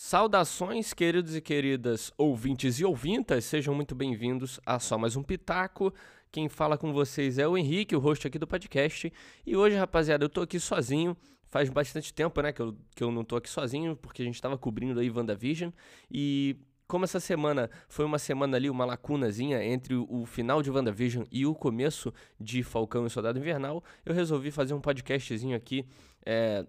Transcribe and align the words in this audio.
Saudações, 0.00 0.94
queridos 0.94 1.34
e 1.34 1.40
queridas 1.40 2.12
ouvintes 2.16 2.78
e 2.78 2.84
ouvintas, 2.84 3.44
sejam 3.44 3.74
muito 3.74 3.96
bem-vindos 3.96 4.60
a 4.64 4.78
só 4.78 4.96
mais 4.96 5.16
um 5.16 5.24
Pitaco. 5.24 5.92
Quem 6.30 6.48
fala 6.48 6.78
com 6.78 6.92
vocês 6.92 7.36
é 7.36 7.48
o 7.48 7.58
Henrique, 7.58 7.96
o 7.96 7.98
host 7.98 8.24
aqui 8.24 8.38
do 8.38 8.46
podcast. 8.46 9.12
E 9.44 9.56
hoje, 9.56 9.74
rapaziada, 9.74 10.24
eu 10.24 10.28
tô 10.28 10.42
aqui 10.42 10.60
sozinho. 10.60 11.16
Faz 11.48 11.68
bastante 11.68 12.14
tempo, 12.14 12.40
né, 12.40 12.52
que 12.52 12.62
eu, 12.62 12.76
que 12.94 13.02
eu 13.02 13.10
não 13.10 13.24
tô 13.24 13.34
aqui 13.34 13.50
sozinho, 13.50 13.96
porque 13.96 14.22
a 14.22 14.24
gente 14.24 14.40
tava 14.40 14.56
cobrindo 14.56 15.00
aí 15.00 15.10
WandaVision. 15.10 15.72
E 16.08 16.56
como 16.86 17.04
essa 17.04 17.18
semana 17.18 17.68
foi 17.88 18.04
uma 18.04 18.20
semana 18.20 18.56
ali, 18.56 18.70
uma 18.70 18.84
lacunazinha 18.84 19.64
entre 19.64 19.96
o 19.96 20.24
final 20.26 20.62
de 20.62 20.70
WandaVision 20.70 21.24
e 21.28 21.44
o 21.44 21.56
começo 21.56 22.14
de 22.38 22.62
Falcão 22.62 23.04
e 23.04 23.10
Soldado 23.10 23.40
Invernal, 23.40 23.82
eu 24.06 24.14
resolvi 24.14 24.52
fazer 24.52 24.74
um 24.74 24.80
podcastzinho 24.80 25.56
aqui. 25.56 25.84
É, 26.24 26.64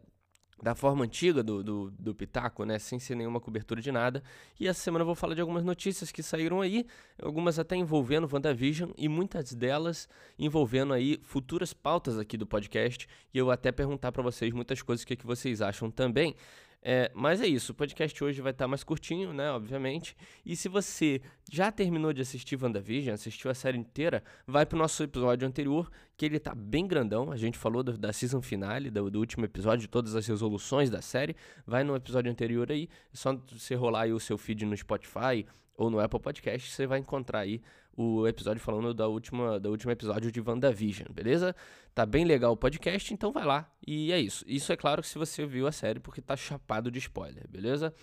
da 0.62 0.76
forma 0.76 1.05
antiga 1.05 1.41
do, 1.41 1.64
do, 1.64 1.91
do, 1.91 2.14
Pitaco, 2.14 2.64
né? 2.66 2.78
Sem 2.80 3.00
ser 3.00 3.16
nenhuma 3.16 3.39
cobertura 3.39 3.82
de 3.82 3.91
nada. 3.91 4.21
E 4.59 4.68
essa 4.68 4.80
semana 4.80 5.04
eu 5.04 5.05
vou 5.05 5.16
falar 5.16 5.34
de 5.34 5.41
algumas 5.41 5.63
notícias 5.63 6.12
que 6.12 6.22
saíram 6.22 6.62
aí, 6.62 6.85
algumas 7.22 7.58
até 7.58 7.76
envolvendo 7.76 8.30
WandaVision 8.32 8.91
e 8.98 9.08
muitas 9.08 9.54
delas 9.54 10.08
envolvendo 10.38 10.94
aí 10.94 11.20
futuras 11.23 11.73
pautas 11.73 12.18
aqui 12.18 12.38
do 12.38 12.45
podcast. 12.45 13.08
E 13.34 13.38
eu 13.38 13.49
até 13.52 13.72
perguntar 13.72 14.12
para 14.12 14.22
vocês 14.22 14.54
muitas 14.54 14.82
coisas, 14.82 15.05
que, 15.05 15.16
que 15.16 15.26
vocês 15.26 15.62
acham 15.62 15.90
também. 15.90 16.35
É, 16.82 17.12
mas 17.14 17.42
é 17.42 17.48
isso, 17.48 17.74
o 17.74 17.76
podcast 17.76 18.24
hoje 18.24 18.42
vai 18.42 18.52
estar 18.52 18.68
mais 18.68 18.84
curtinho, 18.84 19.34
né? 19.34 19.52
Obviamente. 19.52 20.16
E 20.46 20.56
se 20.56 20.70
você 20.70 21.22
já 21.52 21.72
terminou 21.72 22.14
de 22.14 22.22
assistir 22.22 22.62
WandaVision, 22.62 23.14
assistiu 23.14 23.52
a 23.52 23.54
série 23.54 23.78
inteira, 23.78 24.24
vai 24.48 24.66
pro 24.66 24.78
nosso 24.78 25.04
episódio 25.04 25.46
anterior, 25.46 25.92
que 26.16 26.26
ele 26.26 26.40
tá 26.40 26.55
bem 26.55 26.88
grandão. 26.88 27.32
A 27.32 27.38
gente 27.38 27.58
falou 27.58 27.84
do, 27.84 27.98
da 27.98 28.14
season 28.14 28.42
finale, 28.42 28.90
do, 28.90 29.10
do, 29.12 29.20
último 29.20 29.44
episódio, 29.44 29.82
de 29.82 29.88
todas 29.90 30.16
as 30.16 30.26
resoluções 30.26 30.90
da 30.90 31.02
série. 31.02 31.36
Vai 31.68 31.84
no 31.84 31.96
episódio 31.96 32.32
anterior 32.32 32.72
aí, 32.72 32.88
é 33.14 33.18
só 33.18 33.36
você 33.52 33.76
rolar 33.76 34.04
aí 34.04 34.14
o 34.14 34.20
seu 34.20 34.38
feed 34.38 34.66
no 34.66 34.76
Spotify 34.77 35.46
ou 35.76 35.90
no 35.90 36.00
Apple 36.00 36.20
Podcast, 36.20 36.70
você 36.70 36.86
vai 36.86 37.00
encontrar 37.00 37.40
aí 37.40 37.62
o 38.02 38.26
episódio 38.26 38.62
falando 38.62 38.94
da 38.94 39.10
última, 39.10 39.60
do 39.60 39.70
último 39.70 39.92
episódio 39.92 40.32
de 40.32 40.40
WandaVision, 40.40 41.10
beleza? 41.12 41.54
Tá 41.94 42.05
bem 42.05 42.24
legal 42.24 42.54
o 42.54 42.58
podcast, 42.58 43.14
então 43.14 43.34
vai 43.34 43.44
lá. 43.44 43.70
E 43.86 44.14
é 44.14 44.18
isso. 44.18 44.46
Isso 44.48 44.72
é 44.72 44.78
claro 44.78 45.02
que 45.02 45.08
se 45.10 45.18
você 45.18 45.46
viu 45.46 45.68
a 45.68 45.72
série, 45.74 46.00
porque 46.00 46.22
tá 46.22 46.38
chapado 46.38 46.90
de 46.90 46.98
spoiler, 46.98 47.46
beleza? 47.50 47.94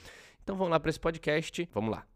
Então 0.44 0.54
vamos 0.54 0.70
lá 0.70 0.78
para 0.78 0.90
esse 0.90 1.00
podcast. 1.00 1.66
Vamos 1.72 1.92
lá. 1.92 2.06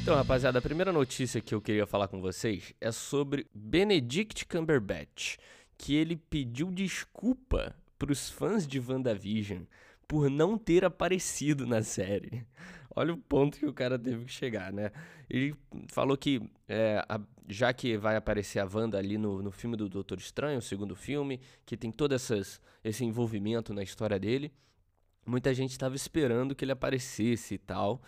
Então, 0.00 0.14
rapaziada, 0.14 0.58
a 0.58 0.62
primeira 0.62 0.90
notícia 0.90 1.38
que 1.42 1.54
eu 1.54 1.60
queria 1.60 1.86
falar 1.86 2.08
com 2.08 2.18
vocês 2.18 2.72
é 2.80 2.90
sobre 2.90 3.46
Benedict 3.54 4.46
Cumberbatch, 4.46 5.36
que 5.76 5.94
ele 5.94 6.16
pediu 6.16 6.70
desculpa 6.70 7.76
para 7.98 8.10
os 8.10 8.30
fãs 8.30 8.66
de 8.66 8.80
WandaVision 8.80 9.64
por 10.08 10.30
não 10.30 10.56
ter 10.56 10.84
aparecido 10.84 11.66
na 11.66 11.82
série. 11.82 12.46
Olha 12.94 13.12
o 13.12 13.18
ponto 13.18 13.58
que 13.58 13.66
o 13.66 13.72
cara 13.72 13.98
teve 13.98 14.24
que 14.24 14.32
chegar, 14.32 14.72
né? 14.72 14.90
Ele 15.28 15.54
falou 15.88 16.16
que, 16.16 16.40
é, 16.68 17.04
a, 17.08 17.20
já 17.48 17.72
que 17.72 17.96
vai 17.98 18.16
aparecer 18.16 18.58
a 18.58 18.68
Wanda 18.72 18.96
ali 18.96 19.18
no, 19.18 19.42
no 19.42 19.50
filme 19.50 19.76
do 19.76 19.88
Doutor 19.88 20.18
Estranho, 20.18 20.58
o 20.58 20.62
segundo 20.62 20.96
filme, 20.96 21.40
que 21.66 21.76
tem 21.76 21.90
todo 21.90 22.14
essas, 22.14 22.60
esse 22.82 23.04
envolvimento 23.04 23.74
na 23.74 23.82
história 23.82 24.18
dele, 24.18 24.50
muita 25.26 25.52
gente 25.52 25.72
estava 25.72 25.96
esperando 25.96 26.54
que 26.54 26.64
ele 26.64 26.72
aparecesse 26.72 27.54
e 27.54 27.58
tal. 27.58 28.00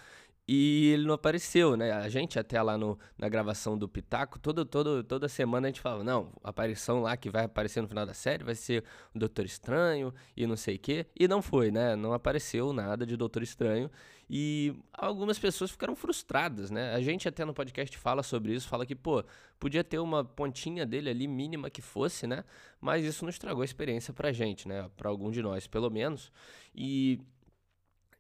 E 0.51 0.93
ele 0.95 1.07
não 1.07 1.13
apareceu, 1.13 1.77
né? 1.77 1.93
A 1.93 2.09
gente 2.09 2.39
até 2.39 2.63
lá 2.63 2.79
no, 2.79 2.99
na 3.19 3.29
gravação 3.29 3.77
do 3.77 3.87
Pitaco, 3.87 4.39
todo, 4.39 4.65
todo, 4.65 5.05
toda 5.05 5.29
semana 5.29 5.67
a 5.67 5.71
gente 5.71 5.83
falava, 5.83 6.03
não, 6.03 6.33
a 6.43 6.49
aparição 6.49 7.03
lá 7.03 7.15
que 7.19 7.29
vai 7.29 7.45
aparecer 7.45 7.83
no 7.83 7.89
final 7.89 8.07
da 8.07 8.15
série 8.15 8.43
vai 8.43 8.55
ser 8.55 8.83
o 9.15 9.19
Doutor 9.19 9.45
Estranho 9.45 10.15
e 10.35 10.47
não 10.47 10.57
sei 10.57 10.77
o 10.77 10.79
quê. 10.79 11.05
E 11.15 11.29
não 11.29 11.43
foi, 11.43 11.71
né? 11.71 11.95
Não 11.95 12.15
apareceu 12.15 12.73
nada 12.73 13.05
de 13.05 13.15
Doutor 13.15 13.43
Estranho. 13.43 13.91
E 14.31 14.75
algumas 14.95 15.39
pessoas 15.39 15.71
ficaram 15.71 15.95
frustradas, 15.95 16.71
né? 16.71 16.95
A 16.95 17.01
gente 17.03 17.29
até 17.29 17.45
no 17.45 17.53
podcast 17.53 17.99
fala 17.99 18.23
sobre 18.23 18.55
isso, 18.55 18.69
fala 18.69 18.87
que, 18.87 18.95
pô, 18.95 19.23
podia 19.59 19.85
ter 19.85 19.99
uma 19.99 20.25
pontinha 20.25 20.87
dele 20.87 21.11
ali, 21.11 21.29
mínima 21.29 21.69
que 21.69 21.83
fosse, 21.83 22.27
né? 22.27 22.43
Mas 22.81 23.05
isso 23.05 23.23
não 23.23 23.29
estragou 23.29 23.61
a 23.61 23.67
experiência 23.67 24.15
pra 24.15 24.33
gente, 24.33 24.67
né? 24.67 24.91
Pra 24.97 25.11
algum 25.11 25.31
de 25.31 25.43
nós, 25.43 25.67
pelo 25.67 25.91
menos. 25.91 26.33
E 26.75 27.21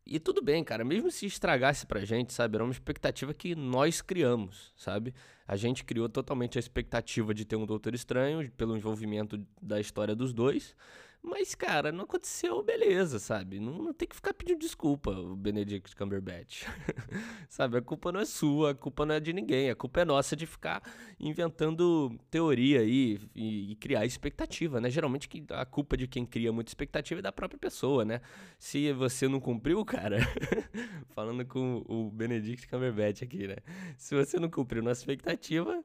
e 0.09 0.19
tudo 0.19 0.43
bem, 0.43 0.65
cara, 0.65 0.85
mesmo 0.85 1.11
se 1.11 1.27
estragasse 1.27 1.87
pra 1.87 2.05
gente, 2.05 2.33
sabe? 2.33 2.57
Era 2.57 2.65
uma 2.65 2.73
expectativa 2.73 3.35
que 3.35 3.55
nós 3.55 4.01
criamos, 4.01 4.73
sabe? 4.75 5.15
A 5.47 5.55
gente 5.55 5.85
criou 5.85 6.09
totalmente 6.09 6.59
a 6.59 6.61
expectativa 6.61 7.35
de 7.35 7.45
ter 7.45 7.57
um 7.57 7.67
Doutor 7.67 7.95
Estranho, 7.95 8.51
pelo 8.53 8.77
envolvimento 8.77 9.39
da 9.61 9.79
história 9.79 10.15
dos 10.15 10.33
dois. 10.33 10.75
Mas, 11.23 11.55
cara, 11.55 11.91
não 11.91 12.05
aconteceu, 12.05 12.63
beleza, 12.63 13.19
sabe? 13.19 13.59
Não, 13.59 13.73
não 13.79 13.93
tem 13.93 14.07
que 14.07 14.15
ficar 14.15 14.33
pedindo 14.33 14.61
desculpa, 14.61 15.11
o 15.11 15.37
Benedict 15.37 15.95
Cumberbatch. 15.97 16.65
sabe? 17.49 17.77
A 17.77 17.83
culpa 17.83 18.13
não 18.13 18.21
é 18.21 18.25
sua, 18.25 18.71
a 18.71 18.75
culpa 18.75 19.05
não 19.05 19.15
é 19.15 19.21
de 19.21 19.33
ninguém. 19.33 19.69
A 19.69 19.75
culpa 19.75 20.01
é 20.01 20.05
nossa 20.05 20.37
de 20.37 20.47
ficar 20.47 20.83
inventando 21.19 22.17
teoria 22.31 22.81
aí 22.81 23.19
e, 23.35 23.73
e, 23.73 23.77
criar 23.77 24.07
expectativa, 24.07 24.81
né? 24.81 24.91
Geralmente 24.91 25.29
a 25.51 25.67
culpa 25.67 25.97
de 25.97 26.07
quem 26.07 26.25
cria 26.25 26.53
muita 26.53 26.71
expectativa 26.71 27.21
é 27.21 27.23
da 27.23 27.33
própria 27.33 27.59
pessoa, 27.59 28.05
né? 28.05 28.21
Se 28.59 28.93
você 28.93 29.27
não 29.29 29.41
cumpriu, 29.41 29.85
cara, 29.85 30.19
falando 31.15 31.45
com 31.45 31.85
o 31.89 32.11
Benedict 32.11 32.69
Cumberbatch 32.69 33.23
aqui, 33.23 33.49
né? 33.49 33.57
Se 33.97 34.15
você 34.15 34.39
não 34.39 34.49
cumpriu 34.49 34.83
nossa 34.83 35.01
expectativa, 35.01 35.83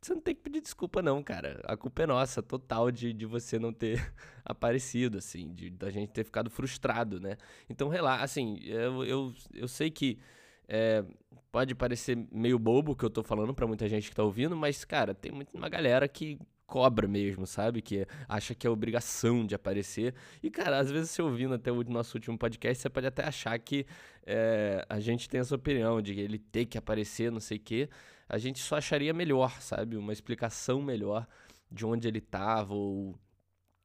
você 0.00 0.14
não 0.14 0.20
tem 0.20 0.34
que 0.34 0.40
pedir 0.40 0.62
desculpa, 0.62 1.02
não, 1.02 1.22
cara. 1.22 1.60
A 1.64 1.76
culpa 1.76 2.02
é 2.02 2.06
nossa, 2.06 2.42
total, 2.42 2.90
de, 2.90 3.12
de 3.12 3.26
você 3.26 3.58
não 3.58 3.72
ter 3.72 4.00
aparecido, 4.44 5.18
assim, 5.18 5.52
de 5.52 5.68
da 5.68 5.90
gente 5.90 6.10
ter 6.10 6.24
ficado 6.24 6.48
frustrado, 6.48 7.20
né? 7.20 7.36
Então, 7.68 7.88
relaxa, 7.88 8.24
assim, 8.24 8.58
eu, 8.64 9.04
eu, 9.04 9.34
eu 9.52 9.68
sei 9.68 9.90
que 9.90 10.18
é, 10.66 11.04
pode 11.52 11.74
parecer 11.74 12.16
meio 12.32 12.58
bobo 12.58 12.92
o 12.92 12.96
que 12.96 13.04
eu 13.04 13.10
tô 13.10 13.22
falando 13.22 13.52
para 13.52 13.66
muita 13.66 13.86
gente 13.88 14.08
que 14.08 14.16
tá 14.16 14.22
ouvindo, 14.24 14.56
mas, 14.56 14.84
cara, 14.86 15.14
tem 15.14 15.32
muito, 15.32 15.54
uma 15.54 15.68
galera 15.68 16.08
que 16.08 16.38
cobra 16.66 17.06
mesmo, 17.06 17.46
sabe? 17.46 17.82
Que 17.82 18.06
acha 18.26 18.54
que 18.54 18.66
é 18.66 18.70
obrigação 18.70 19.44
de 19.44 19.54
aparecer. 19.54 20.14
E, 20.42 20.50
cara, 20.50 20.78
às 20.78 20.90
vezes 20.90 21.10
você 21.10 21.20
ouvindo 21.20 21.52
até 21.54 21.70
o 21.70 21.84
nosso 21.84 22.16
último 22.16 22.38
podcast, 22.38 22.80
você 22.80 22.88
pode 22.88 23.06
até 23.06 23.24
achar 23.24 23.58
que 23.58 23.84
é, 24.24 24.82
a 24.88 24.98
gente 24.98 25.28
tem 25.28 25.40
essa 25.40 25.54
opinião 25.54 26.00
de 26.00 26.18
ele 26.18 26.38
ter 26.38 26.64
que 26.64 26.78
aparecer, 26.78 27.30
não 27.30 27.40
sei 27.40 27.58
o 27.58 27.60
quê 27.60 27.88
a 28.30 28.38
gente 28.38 28.60
só 28.60 28.76
acharia 28.76 29.12
melhor, 29.12 29.60
sabe? 29.60 29.96
Uma 29.96 30.12
explicação 30.12 30.80
melhor 30.80 31.26
de 31.70 31.84
onde 31.84 32.06
ele 32.06 32.18
estava. 32.18 32.72
Ou, 32.72 33.18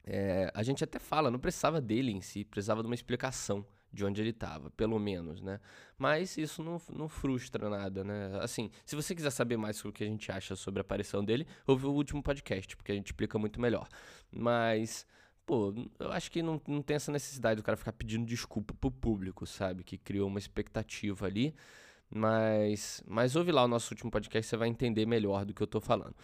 é, 0.04 0.52
a 0.54 0.62
gente 0.62 0.84
até 0.84 1.00
fala, 1.00 1.32
não 1.32 1.40
precisava 1.40 1.82
dele 1.82 2.12
em 2.12 2.22
si, 2.22 2.46
precisava 2.46 2.82
de 2.82 2.88
uma 2.88 2.94
explicação 2.94 3.66
de 3.92 4.06
onde 4.06 4.22
ele 4.22 4.30
estava, 4.30 4.70
pelo 4.72 5.00
menos, 5.00 5.42
né? 5.42 5.60
Mas 5.98 6.38
isso 6.38 6.62
não, 6.62 6.80
não 6.94 7.08
frustra 7.10 7.70
nada, 7.70 8.04
né? 8.04 8.38
Assim, 8.40 8.70
se 8.86 8.96
você 8.96 9.16
quiser 9.16 9.32
saber 9.32 9.58
mais 9.58 9.78
sobre 9.78 9.90
o 9.90 9.94
que 9.94 10.04
a 10.04 10.08
gente 10.08 10.32
acha 10.32 10.56
sobre 10.56 10.80
a 10.80 10.82
aparição 10.82 11.26
dele, 11.26 11.48
ouve 11.66 11.88
o 11.88 11.92
último 11.92 12.22
podcast, 12.22 12.78
porque 12.78 12.92
a 12.92 12.96
gente 12.96 13.08
explica 13.08 13.40
muito 13.40 13.60
melhor. 13.60 13.88
Mas, 14.32 15.08
pô, 15.44 15.74
eu 15.98 16.12
acho 16.12 16.30
que 16.30 16.44
não, 16.44 16.62
não 16.68 16.84
tem 16.84 16.98
essa 16.98 17.12
necessidade 17.12 17.60
do 17.60 17.64
cara 17.64 17.78
ficar 17.78 17.94
pedindo 17.94 18.26
desculpa 18.28 18.76
pro 18.76 18.92
público, 18.92 19.48
sabe? 19.48 19.84
Que 19.84 19.98
criou 19.98 20.28
uma 20.28 20.40
expectativa 20.40 21.26
ali. 21.26 21.56
Mas, 22.10 23.04
mas 23.08 23.36
ouve 23.36 23.52
lá 23.52 23.64
o 23.64 23.68
nosso 23.68 23.94
último 23.94 24.12
podcast, 24.12 24.50
você 24.50 24.58
vai 24.58 24.68
entender 24.68 25.06
melhor 25.06 25.46
do 25.46 25.54
que 25.54 25.62
eu 25.62 25.68
tô 25.68 25.82
falando. 25.82 26.16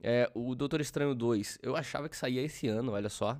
É, 0.00 0.30
o 0.34 0.54
Doutor 0.54 0.80
Estranho 0.80 1.14
2, 1.14 1.58
eu 1.62 1.76
achava 1.76 2.08
que 2.08 2.16
saía 2.16 2.42
esse 2.42 2.68
ano, 2.68 2.92
olha 2.92 3.08
só. 3.08 3.38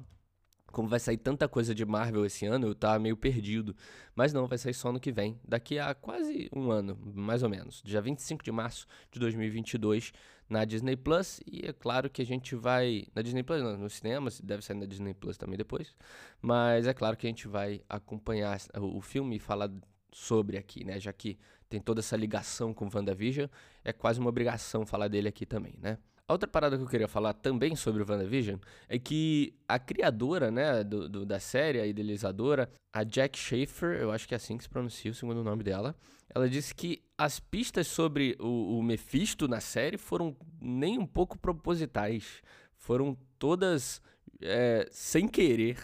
Como 0.73 0.89
vai 0.89 1.01
sair 1.01 1.17
tanta 1.17 1.49
coisa 1.49 1.75
de 1.75 1.87
Marvel 1.87 2.27
esse 2.27 2.45
ano, 2.45 2.67
eu 2.67 2.75
tava 2.75 2.99
meio 2.99 3.17
perdido. 3.17 3.75
Mas 4.15 4.33
não, 4.33 4.47
vai 4.47 4.59
sair 4.59 4.75
só 4.75 4.93
no 4.93 5.01
que 5.01 5.11
vem, 5.11 5.41
daqui 5.47 5.79
a 5.79 5.95
quase 5.95 6.51
um 6.55 6.71
ano, 6.71 6.99
mais 7.15 7.43
ou 7.43 7.49
menos. 7.49 7.81
Dia 7.85 8.01
25 8.03 8.45
de 8.45 8.53
março 8.53 8.87
de 9.11 9.19
2022, 9.19 10.13
na 10.49 10.65
Disney 10.65 10.97
Plus. 10.97 11.41
E 11.47 11.67
é 11.67 11.73
claro 11.73 12.11
que 12.11 12.21
a 12.21 12.27
gente 12.27 12.55
vai. 12.55 13.07
Na 13.15 13.23
Disney 13.23 13.43
Plus, 13.43 13.63
não, 13.63 13.77
no 13.77 13.89
cinema, 13.89 14.29
deve 14.43 14.63
sair 14.63 14.77
na 14.77 14.87
Disney 14.87 15.15
Plus 15.15 15.39
também 15.39 15.57
depois. 15.57 15.95
Mas 16.43 16.87
é 16.87 16.93
claro 16.93 17.17
que 17.17 17.27
a 17.27 17.31
gente 17.31 17.49
vai 17.49 17.81
acompanhar 17.89 18.59
o 18.79 19.01
filme 19.01 19.37
e 19.37 19.39
falar 19.39 19.71
sobre 20.13 20.57
aqui, 20.57 20.85
né? 20.85 20.99
Já 20.99 21.13
que 21.13 21.39
tem 21.69 21.81
toda 21.81 22.01
essa 22.01 22.17
ligação 22.17 22.73
com 22.73 22.89
WandaVision, 22.93 23.49
é 23.85 23.93
quase 23.93 24.21
uma 24.21 24.29
obrigação 24.29 24.87
falar 24.87 25.09
dele 25.09 25.29
aqui 25.29 25.45
também, 25.45 25.75
né? 25.81 25.99
A 26.29 26.33
outra 26.33 26.49
parada 26.49 26.77
que 26.77 26.83
eu 26.83 26.89
queria 26.89 27.07
falar 27.07 27.35
também 27.35 27.77
sobre 27.77 28.03
o 28.03 28.07
WandaVision 28.09 28.59
é 28.89 28.99
que 28.99 29.55
a 29.69 29.79
criadora, 29.79 30.51
né, 30.51 30.83
do, 30.83 31.09
do, 31.09 31.25
da 31.25 31.39
série, 31.39 31.81
a 31.81 31.87
idealizadora, 31.87 32.69
a 32.93 33.05
Jack 33.05 33.39
Schaefer, 33.39 33.97
eu 34.01 34.11
acho 34.11 34.27
que 34.27 34.35
é 34.35 34.37
assim 34.37 34.57
que 34.57 34.65
se 34.65 34.69
pronuncia 34.69 35.13
o 35.13 35.15
segundo 35.15 35.45
nome 35.45 35.63
dela, 35.63 35.95
ela 36.35 36.49
disse 36.49 36.75
que 36.75 37.01
as 37.17 37.39
pistas 37.39 37.87
sobre 37.87 38.37
o, 38.41 38.77
o 38.77 38.83
Mephisto 38.83 39.47
na 39.47 39.61
série 39.61 39.97
foram 39.97 40.37
nem 40.61 40.99
um 40.99 41.07
pouco 41.07 41.39
propositais, 41.39 42.43
foram 42.77 43.17
todas 43.39 44.03
é, 44.41 44.89
sem 44.91 45.29
querer. 45.29 45.79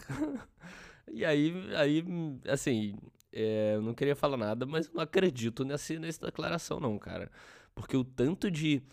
e 1.09 1.23
aí, 1.23 1.53
aí, 1.75 2.03
assim, 2.49 2.97
é, 3.33 3.73
eu 3.75 3.81
não 3.81 3.95
queria 3.95 4.15
falar 4.15 4.37
nada, 4.37 4.65
mas 4.65 4.85
eu 4.85 4.93
não 4.93 5.01
acredito 5.01 5.65
nessa, 5.65 5.97
nessa 5.97 6.27
declaração, 6.27 6.79
não, 6.79 6.97
cara. 6.99 7.31
Porque 7.73 7.97
o 7.97 8.03
tanto 8.03 8.51
de. 8.51 8.83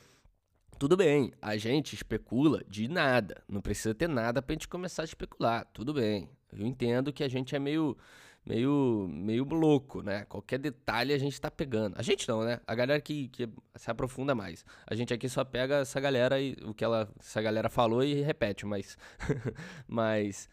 Tudo 0.79 0.97
bem, 0.97 1.31
a 1.43 1.59
gente 1.59 1.95
especula 1.95 2.65
de 2.67 2.89
nada. 2.89 3.43
Não 3.47 3.61
precisa 3.61 3.95
ter 3.95 4.09
nada 4.09 4.41
pra 4.41 4.55
gente 4.55 4.67
começar 4.67 5.03
a 5.03 5.05
especular. 5.05 5.67
Tudo 5.75 5.93
bem. 5.93 6.31
Eu 6.51 6.67
entendo 6.67 7.13
que 7.13 7.23
a 7.23 7.29
gente 7.29 7.55
é 7.55 7.59
meio, 7.59 7.99
meio, 8.47 9.07
meio 9.11 9.45
louco, 9.45 10.01
né? 10.03 10.25
Qualquer 10.25 10.59
detalhe 10.59 11.13
a 11.13 11.19
gente 11.19 11.39
tá 11.39 11.51
pegando. 11.51 11.99
A 11.99 12.03
gente 12.03 12.27
não, 12.27 12.43
né? 12.43 12.61
A 12.67 12.75
galera 12.75 12.99
que, 12.99 13.29
que 13.29 13.47
se 13.77 13.91
aprofunda 13.91 14.35
mais. 14.35 14.65
A 14.87 14.95
gente 14.95 15.13
aqui 15.13 15.29
só 15.29 15.45
pega 15.45 15.81
essa 15.81 16.01
galera 16.01 16.41
e 16.41 16.57
o 16.65 16.73
que 16.73 16.83
ela, 16.83 17.13
essa 17.19 17.43
galera 17.43 17.69
falou 17.69 18.03
e 18.03 18.15
repete, 18.23 18.65
mas. 18.65 18.97
mas. 19.87 20.49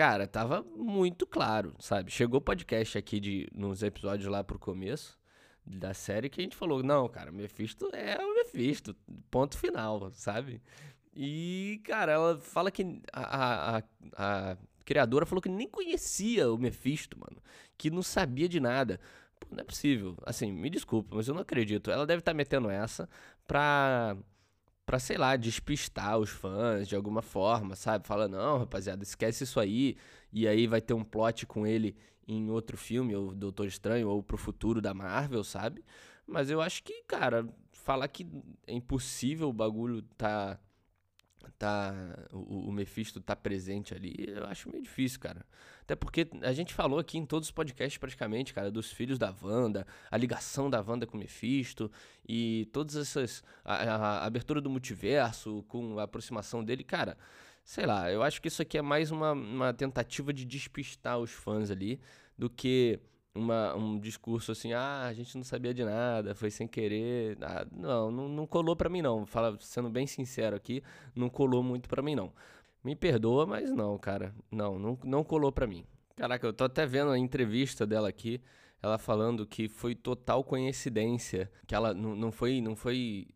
Cara, 0.00 0.26
tava 0.26 0.64
muito 0.74 1.26
claro, 1.26 1.74
sabe? 1.78 2.10
Chegou 2.10 2.38
o 2.38 2.42
podcast 2.42 2.96
aqui 2.96 3.20
de, 3.20 3.46
nos 3.54 3.82
episódios 3.82 4.30
lá 4.30 4.42
pro 4.42 4.58
começo 4.58 5.18
da 5.62 5.92
série 5.92 6.30
que 6.30 6.40
a 6.40 6.42
gente 6.42 6.56
falou: 6.56 6.82
não, 6.82 7.06
cara, 7.06 7.30
Mephisto 7.30 7.90
é 7.92 8.16
o 8.16 8.34
Mephisto, 8.34 8.96
ponto 9.30 9.58
final, 9.58 10.10
sabe? 10.12 10.62
E, 11.14 11.82
cara, 11.84 12.12
ela 12.12 12.38
fala 12.38 12.70
que 12.70 13.02
a, 13.12 13.76
a, 13.76 13.82
a 14.16 14.56
criadora 14.86 15.26
falou 15.26 15.42
que 15.42 15.50
nem 15.50 15.68
conhecia 15.68 16.50
o 16.50 16.56
Mephisto, 16.56 17.18
mano. 17.18 17.36
Que 17.76 17.90
não 17.90 18.02
sabia 18.02 18.48
de 18.48 18.58
nada. 18.58 18.98
Não 19.50 19.60
é 19.60 19.64
possível. 19.64 20.16
Assim, 20.24 20.50
me 20.50 20.70
desculpa, 20.70 21.14
mas 21.14 21.28
eu 21.28 21.34
não 21.34 21.42
acredito. 21.42 21.90
Ela 21.90 22.06
deve 22.06 22.20
estar 22.20 22.32
tá 22.32 22.36
metendo 22.36 22.70
essa 22.70 23.06
pra, 23.46 24.16
pra, 24.86 24.98
sei 24.98 25.16
lá, 25.16 25.36
despistar 25.36 26.18
os 26.18 26.30
fãs 26.30 26.88
de 26.88 26.96
alguma 26.96 27.22
forma, 27.22 27.76
sabe? 27.76 28.06
Fala, 28.06 28.28
não, 28.28 28.58
rapaziada, 28.58 29.02
esquece 29.02 29.44
isso 29.44 29.60
aí. 29.60 29.96
E 30.32 30.46
aí 30.46 30.66
vai 30.66 30.80
ter 30.80 30.94
um 30.94 31.04
plot 31.04 31.46
com 31.46 31.66
ele 31.66 31.96
em 32.26 32.50
outro 32.50 32.76
filme, 32.76 33.14
ou 33.14 33.34
Doutor 33.34 33.66
Estranho, 33.66 34.08
ou 34.08 34.22
pro 34.22 34.36
futuro 34.36 34.80
da 34.80 34.94
Marvel, 34.94 35.42
sabe? 35.42 35.84
Mas 36.26 36.50
eu 36.50 36.60
acho 36.60 36.82
que, 36.82 37.02
cara, 37.02 37.48
falar 37.72 38.06
que 38.08 38.26
é 38.66 38.72
impossível 38.72 39.48
o 39.48 39.52
bagulho 39.52 40.02
tá 40.16 40.58
tá 41.58 41.94
o, 42.32 42.68
o 42.68 42.72
Mephisto 42.72 43.20
tá 43.20 43.34
presente 43.34 43.94
ali, 43.94 44.14
eu 44.28 44.46
acho 44.46 44.70
meio 44.70 44.82
difícil, 44.82 45.20
cara. 45.20 45.44
Até 45.82 45.96
porque 45.96 46.28
a 46.42 46.52
gente 46.52 46.72
falou 46.72 46.98
aqui 46.98 47.18
em 47.18 47.26
todos 47.26 47.48
os 47.48 47.52
podcasts 47.52 47.98
praticamente, 47.98 48.54
cara, 48.54 48.70
dos 48.70 48.92
filhos 48.92 49.18
da 49.18 49.34
Wanda, 49.42 49.86
a 50.10 50.16
ligação 50.16 50.70
da 50.70 50.80
Wanda 50.80 51.06
com 51.06 51.16
o 51.16 51.20
Mephisto 51.20 51.90
e 52.28 52.68
todas 52.72 52.96
essas 52.96 53.42
a, 53.64 53.74
a, 53.74 53.96
a 53.96 54.26
abertura 54.26 54.60
do 54.60 54.70
multiverso 54.70 55.64
com 55.68 55.98
a 55.98 56.04
aproximação 56.04 56.64
dele, 56.64 56.84
cara. 56.84 57.16
Sei 57.64 57.86
lá, 57.86 58.10
eu 58.10 58.22
acho 58.22 58.40
que 58.40 58.48
isso 58.48 58.62
aqui 58.62 58.78
é 58.78 58.82
mais 58.82 59.10
uma, 59.10 59.32
uma 59.32 59.72
tentativa 59.72 60.32
de 60.32 60.44
despistar 60.44 61.18
os 61.18 61.30
fãs 61.30 61.70
ali 61.70 62.00
do 62.36 62.48
que 62.48 62.98
uma, 63.34 63.74
um 63.74 63.98
discurso 63.98 64.52
assim, 64.52 64.72
ah, 64.72 65.06
a 65.06 65.12
gente 65.12 65.36
não 65.36 65.44
sabia 65.44 65.72
de 65.72 65.84
nada, 65.84 66.34
foi 66.34 66.50
sem 66.50 66.66
querer. 66.66 67.38
Ah, 67.42 67.66
não, 67.70 68.10
não, 68.10 68.28
não 68.28 68.46
colou 68.46 68.74
para 68.74 68.88
mim 68.88 69.02
não. 69.02 69.26
Fala, 69.26 69.56
sendo 69.60 69.88
bem 69.88 70.06
sincero 70.06 70.56
aqui, 70.56 70.82
não 71.14 71.28
colou 71.28 71.62
muito 71.62 71.88
para 71.88 72.02
mim 72.02 72.14
não. 72.14 72.32
Me 72.82 72.96
perdoa, 72.96 73.46
mas 73.46 73.70
não, 73.70 73.98
cara. 73.98 74.34
Não, 74.50 74.78
não, 74.78 74.98
não 75.04 75.24
colou 75.24 75.52
para 75.52 75.66
mim. 75.66 75.84
Caraca, 76.16 76.46
eu 76.46 76.52
tô 76.52 76.64
até 76.64 76.84
vendo 76.86 77.10
a 77.10 77.18
entrevista 77.18 77.86
dela 77.86 78.08
aqui, 78.08 78.40
ela 78.82 78.98
falando 78.98 79.46
que 79.46 79.68
foi 79.68 79.94
total 79.94 80.42
coincidência, 80.42 81.50
que 81.66 81.74
ela 81.74 81.94
não, 81.94 82.14
não 82.16 82.32
foi 82.32 82.60
não 82.60 82.74
foi 82.74 83.28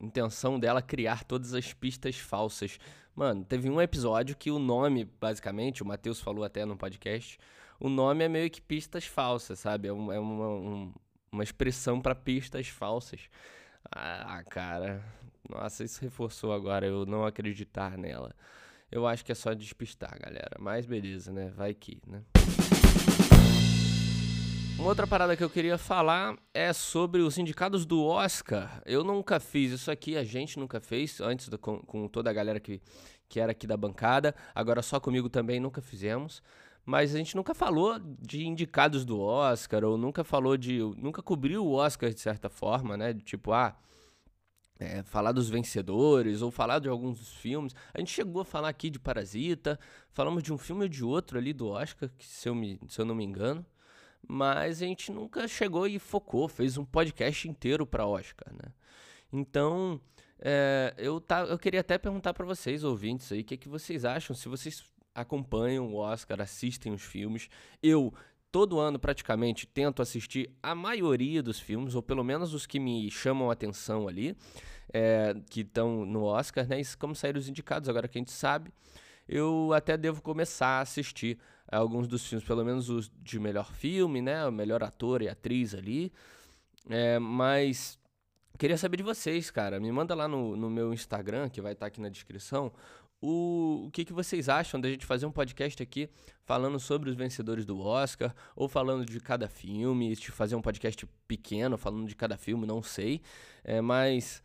intenção 0.00 0.58
dela 0.58 0.82
criar 0.82 1.24
todas 1.24 1.54
as 1.54 1.72
pistas 1.72 2.18
falsas. 2.18 2.78
Mano, 3.14 3.44
teve 3.44 3.70
um 3.70 3.80
episódio 3.80 4.36
que 4.36 4.50
o 4.50 4.58
nome, 4.58 5.04
basicamente, 5.04 5.82
o 5.82 5.86
Matheus 5.86 6.20
falou 6.20 6.44
até 6.44 6.64
no 6.66 6.76
podcast, 6.76 7.38
o 7.78 7.88
nome 7.88 8.24
é 8.24 8.28
meio 8.28 8.50
que 8.50 8.60
pistas 8.60 9.04
falsas, 9.04 9.58
sabe? 9.58 9.88
É, 9.88 9.92
um, 9.92 10.12
é 10.12 10.18
uma, 10.18 10.48
um, 10.48 10.94
uma 11.30 11.44
expressão 11.44 12.00
para 12.00 12.14
pistas 12.14 12.68
falsas. 12.68 13.20
Ah, 13.90 14.42
cara. 14.48 15.02
Nossa, 15.48 15.84
isso 15.84 16.00
reforçou 16.00 16.52
agora 16.52 16.86
eu 16.86 17.06
não 17.06 17.24
acreditar 17.24 17.96
nela. 17.96 18.34
Eu 18.90 19.06
acho 19.06 19.24
que 19.24 19.32
é 19.32 19.34
só 19.34 19.52
despistar, 19.52 20.18
galera. 20.20 20.56
Mas 20.58 20.86
beleza, 20.86 21.32
né? 21.32 21.52
Vai 21.54 21.74
que, 21.74 22.00
né? 22.06 22.22
Uma 24.78 24.88
outra 24.88 25.06
parada 25.06 25.36
que 25.36 25.42
eu 25.42 25.50
queria 25.50 25.78
falar 25.78 26.36
é 26.52 26.72
sobre 26.72 27.22
os 27.22 27.38
indicados 27.38 27.86
do 27.86 28.04
Oscar. 28.04 28.82
Eu 28.84 29.02
nunca 29.02 29.40
fiz 29.40 29.72
isso 29.72 29.90
aqui, 29.90 30.16
a 30.16 30.24
gente 30.24 30.58
nunca 30.58 30.80
fez, 30.80 31.20
antes 31.20 31.48
do, 31.48 31.58
com, 31.58 31.78
com 31.78 32.06
toda 32.06 32.28
a 32.28 32.32
galera 32.32 32.60
que, 32.60 32.80
que 33.28 33.40
era 33.40 33.52
aqui 33.52 33.66
da 33.66 33.76
bancada. 33.76 34.34
Agora 34.54 34.82
só 34.82 35.00
comigo 35.00 35.28
também 35.28 35.58
nunca 35.58 35.80
fizemos 35.80 36.42
mas 36.86 37.12
a 37.12 37.18
gente 37.18 37.34
nunca 37.34 37.52
falou 37.52 37.98
de 37.98 38.46
indicados 38.46 39.04
do 39.04 39.20
Oscar, 39.20 39.84
ou 39.84 39.98
nunca 39.98 40.22
falou 40.22 40.56
de. 40.56 40.78
nunca 40.96 41.20
cobriu 41.20 41.66
o 41.66 41.72
Oscar 41.72 42.14
de 42.14 42.20
certa 42.20 42.48
forma, 42.48 42.96
né? 42.96 43.12
Tipo, 43.12 43.52
ah. 43.52 43.76
É, 44.78 45.02
falar 45.04 45.32
dos 45.32 45.48
vencedores 45.48 46.42
ou 46.42 46.50
falar 46.50 46.80
de 46.80 46.88
alguns 46.88 47.18
dos 47.18 47.32
filmes. 47.32 47.74
A 47.94 47.98
gente 47.98 48.12
chegou 48.12 48.42
a 48.42 48.44
falar 48.44 48.68
aqui 48.68 48.90
de 48.90 48.98
Parasita, 48.98 49.80
falamos 50.10 50.42
de 50.42 50.52
um 50.52 50.58
filme 50.58 50.82
ou 50.82 50.88
de 50.88 51.02
outro 51.02 51.38
ali 51.38 51.54
do 51.54 51.68
Oscar, 51.68 52.10
que 52.18 52.26
se 52.26 52.46
eu, 52.46 52.54
me, 52.54 52.78
se 52.86 53.00
eu 53.00 53.06
não 53.06 53.14
me 53.14 53.24
engano, 53.24 53.64
mas 54.28 54.82
a 54.82 54.86
gente 54.86 55.10
nunca 55.10 55.48
chegou 55.48 55.86
e 55.86 55.98
focou, 55.98 56.46
fez 56.46 56.76
um 56.76 56.84
podcast 56.84 57.48
inteiro 57.48 57.86
para 57.86 58.06
Oscar, 58.06 58.52
né? 58.52 58.70
Então, 59.32 59.98
é, 60.38 60.92
eu, 60.98 61.22
tá, 61.22 61.40
eu 61.44 61.58
queria 61.58 61.80
até 61.80 61.96
perguntar 61.96 62.34
para 62.34 62.44
vocês, 62.44 62.84
ouvintes 62.84 63.32
aí, 63.32 63.40
o 63.40 63.44
que, 63.44 63.56
que 63.56 63.70
vocês 63.70 64.04
acham, 64.04 64.36
se 64.36 64.46
vocês 64.46 64.84
acompanham 65.16 65.92
o 65.92 65.96
Oscar, 65.96 66.40
assistem 66.40 66.92
os 66.92 67.02
filmes. 67.02 67.48
Eu 67.82 68.12
todo 68.52 68.78
ano 68.78 68.98
praticamente 68.98 69.66
tento 69.66 70.00
assistir 70.00 70.50
a 70.62 70.74
maioria 70.74 71.42
dos 71.42 71.58
filmes, 71.58 71.94
ou 71.94 72.02
pelo 72.02 72.22
menos 72.22 72.54
os 72.54 72.66
que 72.66 72.78
me 72.78 73.10
chamam 73.10 73.50
a 73.50 73.52
atenção 73.52 74.06
ali, 74.06 74.36
é, 74.92 75.34
que 75.50 75.60
estão 75.60 76.04
no 76.04 76.24
Oscar, 76.24 76.66
né? 76.66 76.80
E 76.80 76.96
como 76.96 77.14
saíram 77.14 77.38
os 77.38 77.48
indicados, 77.48 77.88
agora 77.88 78.06
que 78.08 78.18
a 78.18 78.20
gente 78.20 78.32
sabe, 78.32 78.70
eu 79.28 79.72
até 79.74 79.96
devo 79.96 80.22
começar 80.22 80.78
a 80.78 80.80
assistir 80.80 81.38
alguns 81.70 82.06
dos 82.06 82.26
filmes, 82.26 82.46
pelo 82.46 82.64
menos 82.64 82.88
os 82.88 83.10
de 83.22 83.38
melhor 83.38 83.72
filme, 83.72 84.22
né? 84.22 84.46
O 84.46 84.52
melhor 84.52 84.82
ator 84.82 85.22
e 85.22 85.28
atriz 85.28 85.74
ali. 85.74 86.12
É, 86.88 87.18
mas 87.18 87.98
queria 88.56 88.78
saber 88.78 88.98
de 88.98 89.02
vocês, 89.02 89.50
cara. 89.50 89.80
Me 89.80 89.90
manda 89.90 90.14
lá 90.14 90.28
no, 90.28 90.56
no 90.56 90.70
meu 90.70 90.94
Instagram, 90.94 91.48
que 91.48 91.60
vai 91.60 91.72
estar 91.72 91.84
tá 91.84 91.88
aqui 91.88 92.00
na 92.00 92.08
descrição, 92.08 92.72
o, 93.20 93.86
o 93.86 93.90
que, 93.90 94.04
que 94.04 94.12
vocês 94.12 94.48
acham 94.48 94.80
da 94.80 94.88
gente 94.88 95.06
fazer 95.06 95.26
um 95.26 95.32
podcast 95.32 95.82
aqui 95.82 96.08
falando 96.44 96.78
sobre 96.78 97.10
os 97.10 97.16
vencedores 97.16 97.64
do 97.64 97.80
Oscar, 97.80 98.34
ou 98.54 98.68
falando 98.68 99.04
de 99.04 99.18
cada 99.20 99.48
filme, 99.48 100.14
de 100.14 100.30
fazer 100.30 100.54
um 100.54 100.62
podcast 100.62 101.06
pequeno 101.26 101.76
falando 101.76 102.06
de 102.06 102.14
cada 102.14 102.36
filme, 102.36 102.66
não 102.66 102.82
sei. 102.82 103.20
É, 103.64 103.80
mas 103.80 104.42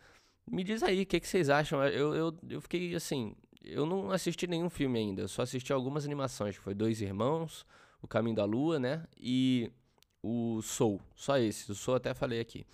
me 0.50 0.64
diz 0.64 0.84
aí, 0.84 1.04
o 1.04 1.06
que, 1.06 1.20
que 1.20 1.28
vocês 1.28 1.50
acham? 1.50 1.84
Eu, 1.84 2.16
eu, 2.16 2.38
eu 2.50 2.62
fiquei 2.62 2.96
assim, 2.96 3.36
eu 3.64 3.86
não 3.86 4.12
assisti 4.12 4.48
nenhum 4.48 4.70
filme 4.70 5.00
ainda, 5.00 5.24
eu 5.24 5.28
só 5.28 5.44
assisti 5.44 5.72
algumas 5.72 6.06
animações, 6.06 6.58
que 6.58 6.64
foi 6.64 6.74
Dois 6.74 7.02
Irmãos, 7.02 7.66
O 8.02 8.08
Caminho 8.08 8.36
da 8.36 8.46
Lua, 8.46 8.80
né? 8.80 9.06
E 9.20 9.72
o 10.24 10.62
Soul, 10.62 11.02
só 11.16 11.38
esses, 11.38 11.68
o 11.70 11.76
Soul 11.76 11.98
até 11.98 12.14
falei 12.14 12.40
aqui 12.40 12.66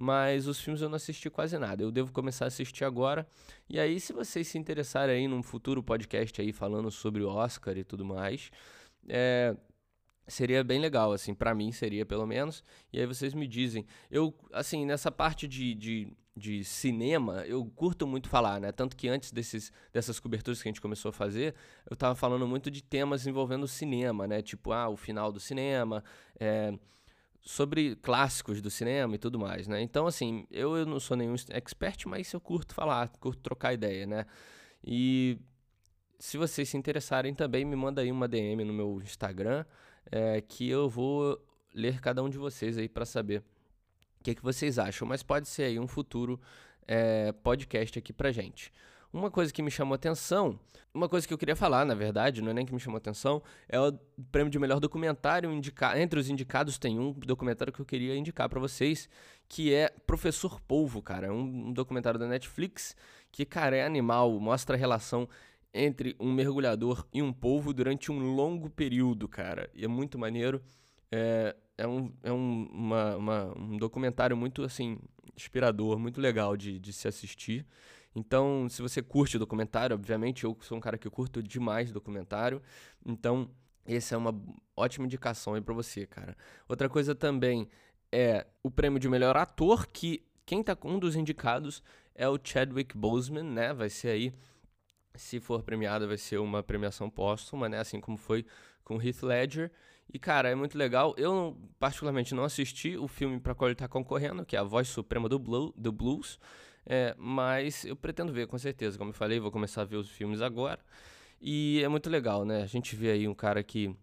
mas 0.00 0.48
os 0.48 0.58
filmes 0.58 0.80
eu 0.80 0.88
não 0.88 0.96
assisti 0.96 1.28
quase 1.28 1.58
nada. 1.58 1.82
Eu 1.82 1.90
devo 1.90 2.10
começar 2.10 2.46
a 2.46 2.48
assistir 2.48 2.86
agora. 2.86 3.28
E 3.68 3.78
aí, 3.78 4.00
se 4.00 4.14
vocês 4.14 4.48
se 4.48 4.56
interessarem 4.56 5.14
aí 5.14 5.28
num 5.28 5.42
futuro 5.42 5.82
podcast 5.82 6.40
aí 6.40 6.54
falando 6.54 6.90
sobre 6.90 7.22
o 7.22 7.28
Oscar 7.28 7.76
e 7.76 7.84
tudo 7.84 8.02
mais, 8.02 8.50
é, 9.06 9.54
seria 10.26 10.64
bem 10.64 10.80
legal, 10.80 11.12
assim, 11.12 11.34
para 11.34 11.54
mim 11.54 11.70
seria 11.70 12.06
pelo 12.06 12.26
menos. 12.26 12.64
E 12.90 12.98
aí 12.98 13.04
vocês 13.04 13.34
me 13.34 13.46
dizem. 13.46 13.84
Eu, 14.10 14.34
assim, 14.54 14.86
nessa 14.86 15.12
parte 15.12 15.46
de, 15.46 15.74
de, 15.74 16.16
de, 16.34 16.64
cinema, 16.64 17.44
eu 17.46 17.62
curto 17.66 18.06
muito 18.06 18.26
falar, 18.26 18.58
né? 18.58 18.72
Tanto 18.72 18.96
que 18.96 19.06
antes 19.06 19.30
desses, 19.30 19.70
dessas 19.92 20.18
coberturas 20.18 20.62
que 20.62 20.68
a 20.70 20.70
gente 20.70 20.80
começou 20.80 21.10
a 21.10 21.12
fazer, 21.12 21.54
eu 21.90 21.94
tava 21.94 22.14
falando 22.14 22.48
muito 22.48 22.70
de 22.70 22.82
temas 22.82 23.26
envolvendo 23.26 23.64
o 23.64 23.68
cinema, 23.68 24.26
né? 24.26 24.40
Tipo, 24.40 24.72
ah, 24.72 24.88
o 24.88 24.96
final 24.96 25.30
do 25.30 25.38
cinema, 25.38 26.02
é 26.38 26.72
sobre 27.42 27.96
clássicos 27.96 28.60
do 28.60 28.70
cinema 28.70 29.14
e 29.14 29.18
tudo 29.18 29.38
mais, 29.38 29.66
né? 29.66 29.80
Então, 29.80 30.06
assim, 30.06 30.46
eu, 30.50 30.76
eu 30.76 30.86
não 30.86 31.00
sou 31.00 31.16
nenhum 31.16 31.34
expert, 31.50 32.06
mas 32.06 32.32
eu 32.32 32.40
curto 32.40 32.74
falar, 32.74 33.08
curto 33.18 33.40
trocar 33.40 33.72
ideia, 33.72 34.06
né? 34.06 34.26
E 34.84 35.38
se 36.18 36.36
vocês 36.36 36.68
se 36.68 36.76
interessarem 36.76 37.34
também, 37.34 37.64
me 37.64 37.76
manda 37.76 38.02
aí 38.02 38.12
uma 38.12 38.28
DM 38.28 38.64
no 38.64 38.72
meu 38.72 39.00
Instagram, 39.02 39.64
é, 40.10 40.40
que 40.40 40.68
eu 40.68 40.88
vou 40.88 41.42
ler 41.74 42.00
cada 42.00 42.22
um 42.22 42.28
de 42.28 42.36
vocês 42.36 42.76
aí 42.76 42.88
para 42.88 43.06
saber 43.06 43.42
o 44.20 44.24
que, 44.24 44.34
que 44.34 44.42
vocês 44.42 44.78
acham. 44.78 45.08
Mas 45.08 45.22
pode 45.22 45.48
ser 45.48 45.64
aí 45.64 45.78
um 45.78 45.88
futuro 45.88 46.38
é, 46.86 47.32
podcast 47.32 47.98
aqui 47.98 48.12
pra 48.12 48.30
gente. 48.30 48.72
Uma 49.12 49.30
coisa 49.30 49.52
que 49.52 49.60
me 49.60 49.70
chamou 49.70 49.94
atenção, 49.94 50.58
uma 50.94 51.08
coisa 51.08 51.26
que 51.26 51.34
eu 51.34 51.38
queria 51.38 51.56
falar, 51.56 51.84
na 51.84 51.94
verdade, 51.94 52.40
não 52.40 52.50
é 52.50 52.54
nem 52.54 52.64
que 52.64 52.72
me 52.72 52.78
chamou 52.78 52.96
atenção, 52.96 53.42
é 53.68 53.78
o 53.80 53.92
prêmio 54.30 54.50
de 54.50 54.58
melhor 54.58 54.78
documentário. 54.78 55.52
Indica... 55.52 56.00
Entre 56.00 56.18
os 56.18 56.28
indicados 56.28 56.78
tem 56.78 56.98
um 56.98 57.12
documentário 57.12 57.72
que 57.72 57.80
eu 57.80 57.86
queria 57.86 58.16
indicar 58.16 58.48
para 58.48 58.60
vocês, 58.60 59.08
que 59.48 59.74
é 59.74 59.88
Professor 60.06 60.60
Polvo, 60.60 61.02
cara. 61.02 61.26
É 61.26 61.30
um 61.30 61.72
documentário 61.72 62.20
da 62.20 62.26
Netflix 62.28 62.96
que, 63.32 63.44
cara, 63.44 63.76
é 63.76 63.84
animal, 63.84 64.38
mostra 64.38 64.76
a 64.76 64.78
relação 64.78 65.28
entre 65.72 66.16
um 66.18 66.32
mergulhador 66.32 67.06
e 67.12 67.22
um 67.22 67.32
polvo 67.32 67.72
durante 67.72 68.10
um 68.10 68.34
longo 68.34 68.70
período, 68.70 69.28
cara. 69.28 69.70
E 69.74 69.84
é 69.84 69.88
muito 69.88 70.18
maneiro. 70.18 70.62
É, 71.10 71.56
é, 71.78 71.86
um, 71.86 72.12
é 72.22 72.32
um, 72.32 72.68
uma, 72.72 73.16
uma, 73.16 73.58
um 73.58 73.76
documentário 73.76 74.36
muito, 74.36 74.62
assim, 74.62 74.98
inspirador, 75.36 75.98
muito 75.98 76.20
legal 76.20 76.56
de, 76.56 76.78
de 76.78 76.92
se 76.92 77.08
assistir. 77.08 77.66
Então, 78.14 78.68
se 78.68 78.82
você 78.82 79.00
curte 79.02 79.38
documentário, 79.38 79.94
obviamente, 79.94 80.44
eu 80.44 80.56
sou 80.60 80.76
um 80.76 80.80
cara 80.80 80.98
que 80.98 81.08
curto 81.08 81.42
demais 81.42 81.92
documentário. 81.92 82.60
Então, 83.04 83.50
essa 83.86 84.14
é 84.14 84.18
uma 84.18 84.34
ótima 84.76 85.06
indicação 85.06 85.54
aí 85.54 85.60
pra 85.60 85.74
você, 85.74 86.06
cara. 86.06 86.36
Outra 86.68 86.88
coisa 86.88 87.14
também 87.14 87.68
é 88.10 88.46
o 88.62 88.70
prêmio 88.70 88.98
de 88.98 89.08
melhor 89.08 89.36
ator, 89.36 89.86
que 89.86 90.24
quem 90.44 90.62
tá 90.62 90.76
um 90.84 90.98
dos 90.98 91.14
indicados 91.14 91.82
é 92.14 92.28
o 92.28 92.38
Chadwick 92.42 92.96
Boseman, 92.96 93.44
né? 93.44 93.72
Vai 93.72 93.88
ser 93.88 94.08
aí, 94.08 94.34
se 95.14 95.38
for 95.38 95.62
premiado, 95.62 96.08
vai 96.08 96.18
ser 96.18 96.38
uma 96.38 96.62
premiação 96.62 97.08
póstuma, 97.08 97.68
né? 97.68 97.78
Assim 97.78 98.00
como 98.00 98.16
foi 98.16 98.44
com 98.82 99.00
Heath 99.00 99.22
Ledger. 99.22 99.70
E, 100.12 100.18
cara, 100.18 100.50
é 100.50 100.54
muito 100.56 100.76
legal. 100.76 101.14
Eu, 101.16 101.56
particularmente, 101.78 102.34
não 102.34 102.42
assisti 102.42 102.96
o 102.96 103.06
filme 103.06 103.38
para 103.38 103.54
qual 103.54 103.68
ele 103.68 103.76
tá 103.76 103.86
concorrendo, 103.86 104.44
que 104.44 104.56
é 104.56 104.58
A 104.58 104.64
Voz 104.64 104.88
Suprema 104.88 105.28
do, 105.28 105.38
Blue, 105.38 105.72
do 105.76 105.92
Blues. 105.92 106.38
É, 106.86 107.14
mas 107.18 107.84
eu 107.84 107.94
pretendo 107.96 108.32
ver, 108.32 108.46
com 108.46 108.58
certeza. 108.58 108.98
Como 108.98 109.10
eu 109.10 109.14
falei, 109.14 109.38
vou 109.38 109.50
começar 109.50 109.82
a 109.82 109.84
ver 109.84 109.96
os 109.96 110.10
filmes 110.10 110.40
agora. 110.40 110.80
E 111.40 111.82
é 111.82 111.88
muito 111.88 112.10
legal, 112.10 112.44
né? 112.44 112.62
A 112.62 112.66
gente 112.66 112.94
vê 112.96 113.12
aí 113.12 113.28
um 113.28 113.34
cara 113.34 113.62
que 113.62 113.94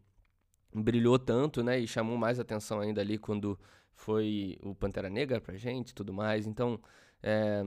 brilhou 0.74 1.20
tanto, 1.20 1.64
né? 1.64 1.80
E 1.80 1.88
chamou 1.88 2.18
mais 2.18 2.40
atenção 2.40 2.80
ainda 2.80 3.02
ali 3.02 3.18
quando 3.18 3.60
foi 3.94 4.58
o 4.62 4.76
Pantera 4.76 5.10
Negra 5.10 5.42
pra 5.42 5.56
gente 5.58 5.94
tudo 5.94 6.14
mais. 6.14 6.48
Então, 6.48 6.80
é, 7.22 7.64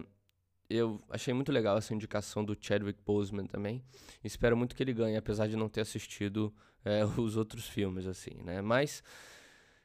eu 0.68 1.02
achei 1.10 1.34
muito 1.34 1.50
legal 1.50 1.76
essa 1.76 1.94
indicação 1.94 2.44
do 2.44 2.56
Chadwick 2.58 3.00
Boseman 3.04 3.46
também. 3.46 3.82
Espero 4.22 4.56
muito 4.56 4.74
que 4.74 4.82
ele 4.82 4.92
ganhe, 4.92 5.16
apesar 5.16 5.48
de 5.48 5.56
não 5.56 5.68
ter 5.68 5.80
assistido 5.80 6.54
é, 6.84 7.04
os 7.18 7.36
outros 7.36 7.68
filmes, 7.68 8.06
assim, 8.06 8.42
né? 8.44 8.62
Mas 8.62 9.02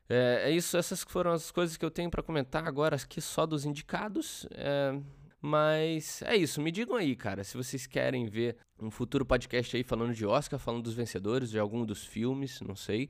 é, 0.08 0.44
é, 0.46 0.52
isso, 0.52 0.78
essas 0.78 1.04
foram 1.04 1.32
as 1.32 1.52
coisas 1.52 1.78
que 1.78 1.86
eu 1.86 1.92
tenho 1.92 2.10
para 2.10 2.22
comentar 2.22 2.68
agora 2.68 2.96
aqui 2.96 3.20
só 3.20 3.46
dos 3.46 3.66
indicados. 3.66 4.48
É, 4.52 5.00
mas 5.42 6.22
é 6.24 6.36
isso, 6.36 6.62
me 6.62 6.72
digam 6.72 6.96
aí, 6.96 7.16
cara, 7.16 7.44
se 7.44 7.56
vocês 7.56 7.86
querem 7.86 8.26
ver 8.28 8.58
um 8.80 8.90
futuro 8.90 9.26
podcast 9.26 9.76
aí 9.78 9.84
falando 9.84 10.14
de 10.14 10.26
Oscar, 10.26 10.60
falando 10.60 10.84
dos 10.84 10.94
vencedores 10.96 11.52
de 11.52 11.60
algum 11.60 11.86
dos 11.86 12.04
filmes, 12.04 12.62
não 12.62 12.76
sei. 12.76 13.10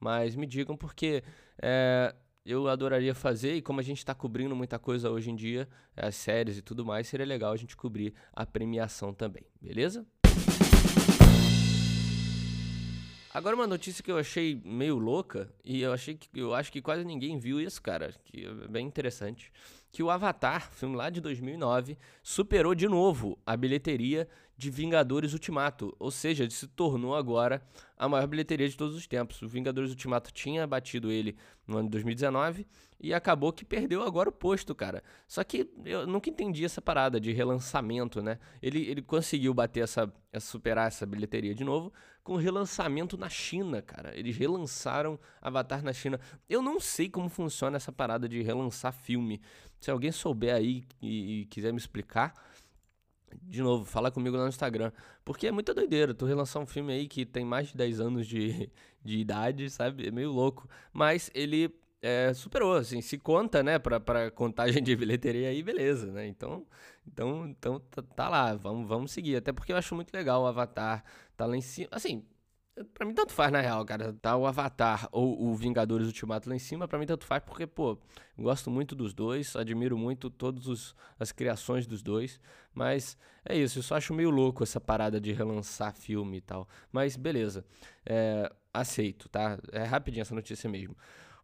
Mas 0.00 0.34
me 0.34 0.46
digam 0.46 0.76
porque 0.76 1.22
é, 1.60 2.14
eu 2.44 2.68
adoraria 2.68 3.14
fazer, 3.14 3.54
e 3.54 3.62
como 3.62 3.80
a 3.80 3.82
gente 3.82 3.98
está 3.98 4.14
cobrindo 4.14 4.54
muita 4.54 4.78
coisa 4.78 5.10
hoje 5.10 5.30
em 5.30 5.36
dia, 5.36 5.68
as 5.96 6.14
séries 6.14 6.58
e 6.58 6.62
tudo 6.62 6.84
mais, 6.84 7.06
seria 7.06 7.26
legal 7.26 7.52
a 7.52 7.56
gente 7.56 7.76
cobrir 7.76 8.14
a 8.32 8.44
premiação 8.44 9.14
também, 9.14 9.46
beleza? 9.60 10.06
Agora 13.34 13.56
uma 13.56 13.66
notícia 13.66 14.00
que 14.00 14.12
eu 14.12 14.16
achei 14.16 14.62
meio 14.64 14.96
louca, 14.96 15.52
e 15.64 15.82
eu 15.82 15.92
achei 15.92 16.14
que 16.14 16.28
eu 16.38 16.54
acho 16.54 16.70
que 16.70 16.80
quase 16.80 17.04
ninguém 17.04 17.36
viu 17.36 17.60
isso, 17.60 17.82
cara, 17.82 18.14
que 18.24 18.46
é 18.46 18.68
bem 18.68 18.86
interessante, 18.86 19.50
que 19.90 20.04
o 20.04 20.08
Avatar, 20.08 20.70
filme 20.70 20.94
lá 20.94 21.10
de 21.10 21.20
2009, 21.20 21.98
superou 22.22 22.76
de 22.76 22.86
novo 22.86 23.36
a 23.44 23.56
bilheteria 23.56 24.28
de 24.56 24.70
Vingadores 24.70 25.32
Ultimato, 25.32 25.96
ou 25.98 26.12
seja, 26.12 26.48
se 26.48 26.68
tornou 26.68 27.16
agora 27.16 27.60
a 27.98 28.08
maior 28.08 28.28
bilheteria 28.28 28.68
de 28.68 28.76
todos 28.76 28.94
os 28.94 29.06
tempos. 29.08 29.42
O 29.42 29.48
Vingadores 29.48 29.90
Ultimato 29.90 30.32
tinha 30.32 30.64
batido 30.64 31.10
ele 31.10 31.36
no 31.66 31.78
ano 31.78 31.88
de 31.88 31.92
2019 31.92 32.64
e 33.00 33.12
acabou 33.12 33.52
que 33.52 33.64
perdeu 33.64 34.02
agora 34.02 34.28
o 34.28 34.32
posto, 34.32 34.74
cara. 34.76 35.02
Só 35.26 35.42
que 35.42 35.68
eu 35.84 36.06
nunca 36.06 36.30
entendi 36.30 36.64
essa 36.64 36.80
parada 36.80 37.20
de 37.20 37.32
relançamento, 37.32 38.22
né? 38.22 38.38
Ele, 38.62 38.88
ele 38.88 39.02
conseguiu 39.02 39.52
bater 39.52 39.82
essa, 39.82 40.12
superar 40.40 40.86
essa 40.86 41.04
bilheteria 41.04 41.54
de 41.54 41.64
novo 41.64 41.92
com 42.24 42.36
relançamento 42.36 43.18
na 43.18 43.28
China, 43.28 43.82
cara. 43.82 44.18
Eles 44.18 44.36
relançaram 44.36 45.20
Avatar 45.42 45.84
na 45.84 45.92
China. 45.92 46.18
Eu 46.48 46.62
não 46.62 46.80
sei 46.80 47.08
como 47.10 47.28
funciona 47.28 47.76
essa 47.76 47.92
parada 47.92 48.26
de 48.26 48.42
relançar 48.42 48.94
filme. 48.94 49.42
Se 49.78 49.90
alguém 49.90 50.10
souber 50.10 50.54
aí 50.54 50.84
e, 51.02 51.42
e 51.42 51.44
quiser 51.46 51.70
me 51.70 51.78
explicar, 51.78 52.32
de 53.42 53.60
novo, 53.60 53.84
fala 53.84 54.10
comigo 54.10 54.36
lá 54.36 54.44
no 54.44 54.48
Instagram. 54.48 54.90
Porque 55.22 55.46
é 55.46 55.52
muita 55.52 55.74
doideira. 55.74 56.14
Tu 56.14 56.24
relançar 56.24 56.62
um 56.62 56.66
filme 56.66 56.94
aí 56.94 57.06
que 57.06 57.26
tem 57.26 57.44
mais 57.44 57.68
de 57.68 57.76
10 57.76 58.00
anos 58.00 58.26
de, 58.26 58.70
de 59.04 59.18
idade, 59.18 59.68
sabe? 59.68 60.08
É 60.08 60.10
meio 60.10 60.32
louco. 60.32 60.66
Mas 60.94 61.30
ele 61.34 61.70
é, 62.00 62.32
superou, 62.32 62.74
assim, 62.74 63.02
se 63.02 63.18
conta, 63.18 63.62
né, 63.62 63.78
pra, 63.78 64.00
pra 64.00 64.30
contagem 64.30 64.82
de 64.82 64.96
bilheteria 64.96 65.48
aí, 65.48 65.62
beleza, 65.62 66.10
né? 66.12 66.26
Então, 66.26 66.66
então, 67.06 67.46
então 67.46 67.80
tá, 67.80 68.02
tá 68.02 68.28
lá, 68.28 68.54
vamos, 68.54 68.88
vamos 68.88 69.12
seguir. 69.12 69.36
Até 69.36 69.52
porque 69.52 69.72
eu 69.72 69.76
acho 69.76 69.94
muito 69.94 70.12
legal 70.12 70.42
o 70.42 70.46
Avatar 70.46 71.04
tá 71.36 71.46
lá 71.46 71.56
em 71.56 71.60
cima. 71.60 71.88
Assim, 71.90 72.24
Pra 72.92 73.06
mim 73.06 73.14
tanto 73.14 73.32
faz, 73.32 73.52
na 73.52 73.60
real, 73.60 73.84
cara. 73.84 74.12
Tá 74.14 74.36
o 74.36 74.46
Avatar 74.46 75.08
ou 75.12 75.46
o 75.46 75.54
Vingadores 75.54 76.08
Ultimato 76.08 76.48
lá 76.48 76.56
em 76.56 76.58
cima, 76.58 76.88
pra 76.88 76.98
mim 76.98 77.06
tanto 77.06 77.24
faz, 77.24 77.40
porque, 77.44 77.68
pô, 77.68 77.96
gosto 78.36 78.68
muito 78.68 78.96
dos 78.96 79.14
dois, 79.14 79.54
admiro 79.54 79.96
muito 79.96 80.28
todas 80.28 80.92
as 81.18 81.30
criações 81.30 81.86
dos 81.86 82.02
dois. 82.02 82.40
Mas 82.74 83.16
é 83.44 83.56
isso, 83.56 83.78
eu 83.78 83.82
só 83.82 83.94
acho 83.94 84.12
meio 84.12 84.28
louco 84.28 84.64
essa 84.64 84.80
parada 84.80 85.20
de 85.20 85.32
relançar 85.32 85.94
filme 85.94 86.38
e 86.38 86.40
tal. 86.40 86.68
Mas 86.90 87.16
beleza, 87.16 87.64
é, 88.04 88.52
aceito, 88.72 89.28
tá? 89.28 89.56
É 89.70 89.84
rapidinho 89.84 90.22
essa 90.22 90.34
notícia 90.34 90.68
mesmo. 90.68 90.96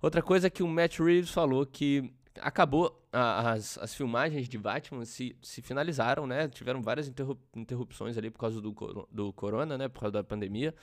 Outra 0.03 0.23
coisa 0.23 0.49
é 0.49 0.51
que 0.51 0.65
o 0.65 0.69
Matt 0.69 0.99
Reeves 0.99 1.31
falou 1.31 1.65
que 1.65 2.13
acabou 2.43 3.01
as, 3.13 3.79
as 3.79 3.95
filmagens 3.95 4.49
de 4.49 4.59
Batman 4.59 5.05
se, 5.05 5.37
se 5.43 5.63
finalizaram, 5.63 6.27
né? 6.27 6.49
Tiveram 6.49 6.83
várias 6.83 7.11
interrupções 7.55 8.17
ali 8.17 8.31
por 8.31 8.39
causa 8.39 8.61
do, 8.61 8.75
do 9.11 9.33
corona, 9.33 9.77
né? 9.77 9.89
Por 9.89 10.01
causa 10.01 10.13
da 10.13 10.25
pandemia. 10.25 10.75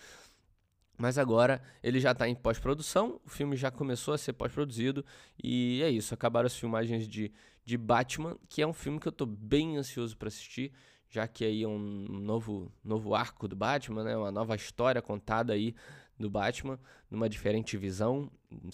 Mas 0.97 1.17
agora 1.17 1.61
ele 1.83 1.99
já 1.99 2.11
está 2.11 2.27
em 2.27 2.33
pós-produção, 2.33 3.21
o 3.23 3.29
filme 3.29 3.55
já 3.55 3.69
começou 3.69 4.15
a 4.15 4.17
ser 4.17 4.33
pós-produzido 4.33 5.05
e 5.41 5.81
é 5.83 5.89
isso. 5.89 6.13
Acabaram 6.13 6.47
as 6.47 6.55
filmagens 6.55 7.07
de, 7.07 7.31
de 7.63 7.77
Batman, 7.77 8.35
que 8.49 8.63
é 8.63 8.67
um 8.67 8.73
filme 8.73 8.99
que 8.99 9.07
eu 9.07 9.11
estou 9.11 9.27
bem 9.27 9.77
ansioso 9.77 10.17
para 10.17 10.27
assistir, 10.27 10.73
já 11.07 11.27
que 11.27 11.45
aí 11.45 11.61
é 11.61 11.67
um 11.67 11.77
novo, 11.77 12.71
novo 12.83 13.13
arco 13.13 13.47
do 13.47 13.55
Batman, 13.55 14.03
né? 14.03 14.17
uma 14.17 14.31
nova 14.31 14.55
história 14.55 15.01
contada 15.01 15.53
aí 15.53 15.75
do 16.19 16.31
Batman, 16.31 16.79
numa 17.11 17.29
diferente 17.29 17.77
visão, 17.77 18.31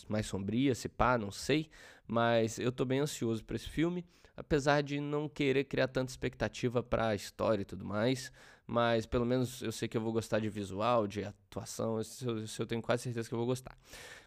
mais 0.07 0.25
sombria, 0.25 0.73
se 0.73 0.87
pá, 0.87 1.17
não 1.17 1.29
sei. 1.29 1.69
Mas 2.07 2.59
eu 2.59 2.69
estou 2.69 2.85
bem 2.85 2.99
ansioso 2.99 3.43
para 3.43 3.55
esse 3.55 3.69
filme, 3.69 4.05
apesar 4.35 4.81
de 4.81 4.99
não 4.99 5.29
querer 5.29 5.63
criar 5.63 5.87
tanta 5.87 6.11
expectativa 6.11 6.83
para 6.83 7.09
a 7.09 7.15
história 7.15 7.61
e 7.61 7.65
tudo 7.65 7.85
mais 7.85 8.31
mas 8.65 9.05
pelo 9.05 9.25
menos 9.25 9.61
eu 9.61 9.71
sei 9.71 9.87
que 9.87 9.97
eu 9.97 10.01
vou 10.01 10.13
gostar 10.13 10.39
de 10.39 10.49
visual, 10.49 11.07
de 11.07 11.23
atuação, 11.23 11.99
isso, 11.99 12.39
isso 12.39 12.61
eu 12.61 12.65
tenho 12.65 12.81
quase 12.81 13.03
certeza 13.03 13.27
que 13.27 13.33
eu 13.33 13.37
vou 13.37 13.47
gostar. 13.47 13.77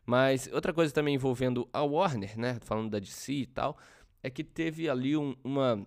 Mas 0.04 0.48
outra 0.52 0.72
coisa 0.72 0.92
também 0.92 1.14
envolvendo 1.14 1.68
a 1.72 1.82
Warner, 1.82 2.38
né, 2.38 2.58
falando 2.60 2.90
da 2.90 2.98
DC 2.98 3.32
e 3.32 3.46
tal, 3.46 3.76
é 4.22 4.30
que 4.30 4.44
teve 4.44 4.88
ali 4.88 5.16
um, 5.16 5.34
uma 5.42 5.86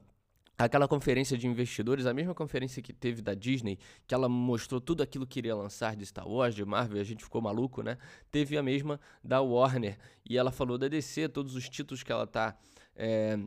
aquela 0.59 0.87
conferência 0.87 1.37
de 1.37 1.47
investidores, 1.47 2.05
a 2.05 2.13
mesma 2.13 2.35
conferência 2.35 2.81
que 2.81 2.91
teve 2.91 3.21
da 3.21 3.33
Disney, 3.33 3.79
que 4.05 4.13
ela 4.13 4.27
mostrou 4.27 4.81
tudo 4.81 5.01
aquilo 5.01 5.25
que 5.25 5.39
iria 5.39 5.55
lançar 5.55 5.95
de 5.95 6.05
Star 6.05 6.27
Wars, 6.27 6.53
de 6.53 6.65
Marvel, 6.65 6.99
a 6.99 7.03
gente 7.03 7.23
ficou 7.23 7.41
maluco, 7.41 7.81
né? 7.81 7.97
Teve 8.29 8.57
a 8.57 8.63
mesma 8.63 8.99
da 9.23 9.41
Warner 9.41 9.97
e 10.29 10.37
ela 10.37 10.51
falou 10.51 10.77
da 10.77 10.89
DC, 10.89 11.29
todos 11.29 11.55
os 11.55 11.69
títulos 11.69 12.03
que 12.03 12.11
ela 12.11 12.27
tá 12.27 12.57
é, 12.93 13.39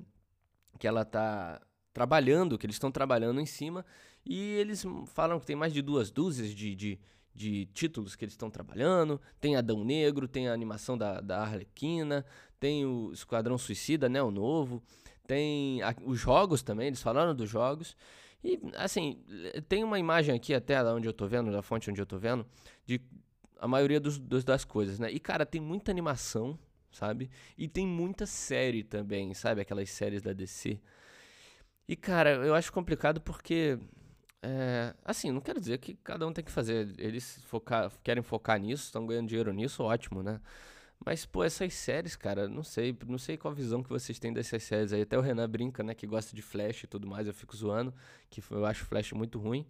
que 0.79 0.87
ela 0.87 1.05
tá 1.05 1.61
trabalhando, 1.93 2.57
que 2.57 2.65
eles 2.65 2.77
estão 2.77 2.91
trabalhando 2.91 3.41
em 3.41 3.47
cima 3.47 3.85
e 4.25 4.55
eles 4.55 4.83
falam 5.07 5.39
que 5.39 5.45
tem 5.45 5.55
mais 5.55 5.75
de 5.75 5.83
duas 5.83 6.11
dúzias 6.11 6.55
de, 6.55 6.75
de, 6.75 6.99
de 7.35 7.67
títulos 7.75 8.17
que 8.17 8.25
eles 8.25 8.33
estão 8.33 8.51
trabalhando. 8.51 9.21
Tem 9.39 9.55
Adão 9.55 9.85
Negro, 9.85 10.27
tem 10.27 10.49
a 10.49 10.55
animação 10.55 10.97
da, 10.97 11.21
da 11.21 11.43
Arlequina, 11.43 12.25
tem 12.59 12.87
o 12.87 13.13
Esquadrão 13.13 13.59
Suicida, 13.59 14.09
né? 14.09 14.23
O 14.23 14.31
novo. 14.31 14.83
Tem 15.33 15.81
a, 15.81 15.95
os 16.05 16.21
jogos 16.21 16.63
também, 16.63 16.89
eles 16.89 17.01
falaram 17.01 17.35
dos 17.35 17.49
jogos. 17.49 17.97
E, 18.45 18.61
assim, 18.75 19.25
tem 19.67 19.83
uma 19.83 19.99
imagem 19.99 20.35
aqui 20.35 20.53
até 20.53 20.83
onde 20.85 21.09
eu 21.09 21.13
tô 21.15 21.27
vendo, 21.27 21.51
da 21.51 21.63
fonte 21.63 21.91
onde 21.91 22.03
eu 22.03 22.05
tô 22.05 22.19
vendo, 22.19 22.45
de 22.85 23.01
a 23.59 23.67
maioria 23.67 23.99
dos, 23.99 24.19
dos, 24.19 24.45
das 24.45 24.63
coisas, 24.63 24.99
né? 24.99 25.11
E, 25.11 25.19
cara, 25.19 25.47
tem 25.47 25.59
muita 25.59 25.91
animação, 25.91 26.59
sabe? 26.91 27.31
E 27.57 27.67
tem 27.67 27.87
muita 27.87 28.27
série 28.27 28.85
também, 28.85 29.33
sabe? 29.33 29.63
Aquelas 29.63 29.89
séries 29.89 30.21
da 30.21 30.35
DC. 30.35 30.79
E, 31.89 31.97
cara, 31.97 32.33
eu 32.33 32.55
acho 32.55 32.71
complicado 32.71 33.19
porque 33.19 33.79
é, 34.43 34.95
assim, 35.03 35.31
não 35.31 35.41
quero 35.41 35.59
dizer 35.59 35.79
que 35.79 35.95
cada 35.95 36.27
um 36.27 36.33
tem 36.33 36.45
que 36.45 36.53
fazer. 36.53 36.93
Eles 36.99 37.43
querem 38.05 38.23
focar 38.23 38.61
nisso, 38.61 38.85
estão 38.85 39.07
ganhando 39.07 39.29
dinheiro 39.29 39.51
nisso, 39.51 39.83
ótimo, 39.83 40.23
né? 40.23 40.43
Mas, 41.05 41.27
pô, 41.27 41.43
essas 41.45 41.75
séries, 41.75 42.15
cara, 42.17 42.49
não 42.49 42.63
sei, 42.63 42.97
não 43.07 43.19
sei 43.19 43.37
qual 43.37 43.55
visão 43.55 43.83
que 43.83 43.89
vocês 43.89 44.19
têm 44.19 44.33
dessas 44.33 44.63
séries 44.63 44.93
aí. 44.93 45.03
Até 45.03 45.19
o 45.19 45.21
Renan 45.21 45.49
brinca, 45.49 45.83
né, 45.83 45.95
que 45.95 46.07
gosta 46.07 46.35
de 46.35 46.43
Flash 46.43 46.85
e 46.85 46.87
tudo 46.87 47.07
mais, 47.09 47.27
eu 47.27 47.35
fico 47.35 47.57
zoando, 47.57 47.93
que 48.31 48.43
eu 48.51 48.65
acho 48.65 48.85
Flash 48.85 49.13
muito 49.13 49.39
ruim. 49.39 49.67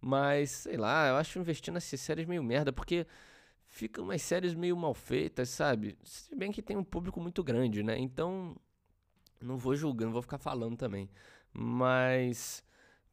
Mas, 0.00 0.50
sei 0.50 0.76
lá, 0.76 1.08
eu 1.08 1.16
acho 1.16 1.38
investir 1.38 1.72
nessas 1.72 2.00
séries 2.00 2.26
meio 2.26 2.42
merda, 2.42 2.72
porque 2.72 3.06
ficam 3.66 4.04
umas 4.04 4.22
séries 4.22 4.54
meio 4.54 4.76
mal 4.76 4.94
feitas, 4.94 5.48
sabe? 5.50 5.98
Se 6.04 6.34
bem 6.36 6.52
que 6.52 6.62
tem 6.62 6.76
um 6.76 6.84
público 6.84 7.20
muito 7.20 7.42
grande, 7.44 7.82
né? 7.82 7.98
Então, 7.98 8.56
não 9.40 9.56
vou 9.58 9.76
julgando, 9.76 10.12
vou 10.12 10.22
ficar 10.22 10.38
falando 10.38 10.76
também. 10.76 11.10
Mas 11.52 12.64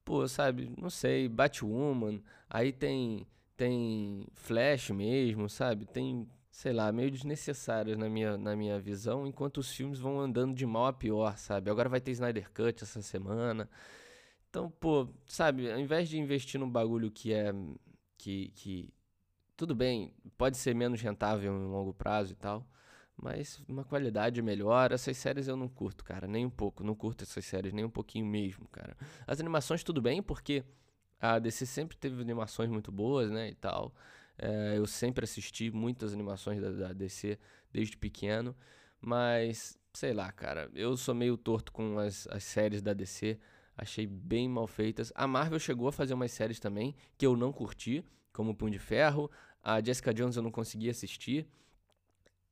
pô, 0.06 0.26
sabe, 0.28 0.72
não 0.78 0.90
sei, 0.90 1.28
Batwoman, 1.28 2.22
aí 2.50 2.72
tem 2.72 3.28
tem 3.58 4.26
Flash 4.36 4.92
mesmo, 4.92 5.50
sabe? 5.50 5.86
Tem, 5.86 6.28
sei 6.58 6.74
lá, 6.74 6.92
meio 6.92 7.12
desnecessários 7.12 7.96
na 7.96 8.10
minha, 8.10 8.36
na 8.36 8.56
minha 8.56 8.80
visão, 8.80 9.28
enquanto 9.28 9.60
os 9.60 9.72
filmes 9.72 10.00
vão 10.00 10.20
andando 10.20 10.56
de 10.56 10.66
mal 10.66 10.88
a 10.88 10.94
pior, 10.94 11.38
sabe? 11.38 11.70
Agora 11.70 11.88
vai 11.88 12.02
ter 12.02 12.10
Snyder 12.10 12.52
Cut 12.52 12.84
essa 12.84 13.00
semana. 13.00 13.70
Então, 14.50 14.68
pô, 14.72 15.08
sabe, 15.28 15.72
ao 15.72 15.80
invés 15.80 16.10
de 16.10 16.18
investir 16.18 16.60
num 16.60 16.68
bagulho 16.68 17.12
que 17.12 17.32
é 17.32 17.54
que, 18.18 18.50
que 18.56 18.92
tudo 19.56 19.76
bem, 19.76 20.12
pode 20.36 20.58
ser 20.58 20.74
menos 20.74 21.00
rentável 21.00 21.54
em 21.54 21.68
longo 21.70 21.94
prazo 21.94 22.34
e 22.34 22.36
tal, 22.36 22.68
mas 23.16 23.62
uma 23.68 23.84
qualidade 23.84 24.42
melhor. 24.42 24.92
Essas 24.92 25.16
séries 25.16 25.48
eu 25.48 25.56
não 25.56 25.70
curto, 25.70 26.04
cara, 26.04 26.28
nem 26.28 26.44
um 26.44 26.50
pouco. 26.50 26.84
Não 26.84 26.96
curto 26.96 27.24
essas 27.24 27.46
séries 27.46 27.72
nem 27.72 27.86
um 27.86 27.90
pouquinho 27.90 28.26
mesmo, 28.26 28.68
cara. 28.70 28.98
As 29.28 29.40
animações 29.40 29.84
tudo 29.84 30.02
bem, 30.02 30.24
porque 30.24 30.64
a 31.20 31.38
DC 31.38 31.68
sempre 31.68 31.96
teve 31.96 32.20
animações 32.20 32.68
muito 32.68 32.92
boas, 32.92 33.30
né, 33.30 33.48
e 33.48 33.56
tal. 33.56 33.94
É, 34.38 34.78
eu 34.78 34.86
sempre 34.86 35.24
assisti 35.24 35.72
muitas 35.72 36.14
animações 36.14 36.62
da, 36.62 36.70
da, 36.70 36.94
DC 36.94 37.40
desde 37.72 37.98
pequeno, 37.98 38.56
mas 39.02 39.78
sei 39.94 40.14
lá, 40.14 40.32
cara, 40.32 40.70
eu 40.76 40.96
sou 40.96 41.16
meio 41.16 41.36
torto 41.36 41.72
com 41.72 41.98
as, 41.98 42.28
as 42.28 42.44
séries 42.44 42.82
da 42.82 42.94
DC, 42.94 43.40
achei 43.76 44.06
bem 44.06 44.48
mal 44.48 44.68
feitas. 44.68 45.12
A 45.16 45.26
Marvel 45.26 45.60
chegou 45.60 45.88
a 45.88 45.92
fazer 45.92 46.14
umas 46.14 46.32
séries 46.32 46.60
também 46.60 46.96
que 47.18 47.26
eu 47.26 47.36
não 47.36 47.52
curti, 47.52 48.06
como 48.32 48.56
Punho 48.56 48.74
de 48.74 48.80
Ferro. 48.80 49.30
A 49.64 49.82
Jessica 49.82 50.14
Jones 50.14 50.36
eu 50.36 50.44
não 50.44 50.52
consegui 50.52 50.90
assistir. 50.90 51.48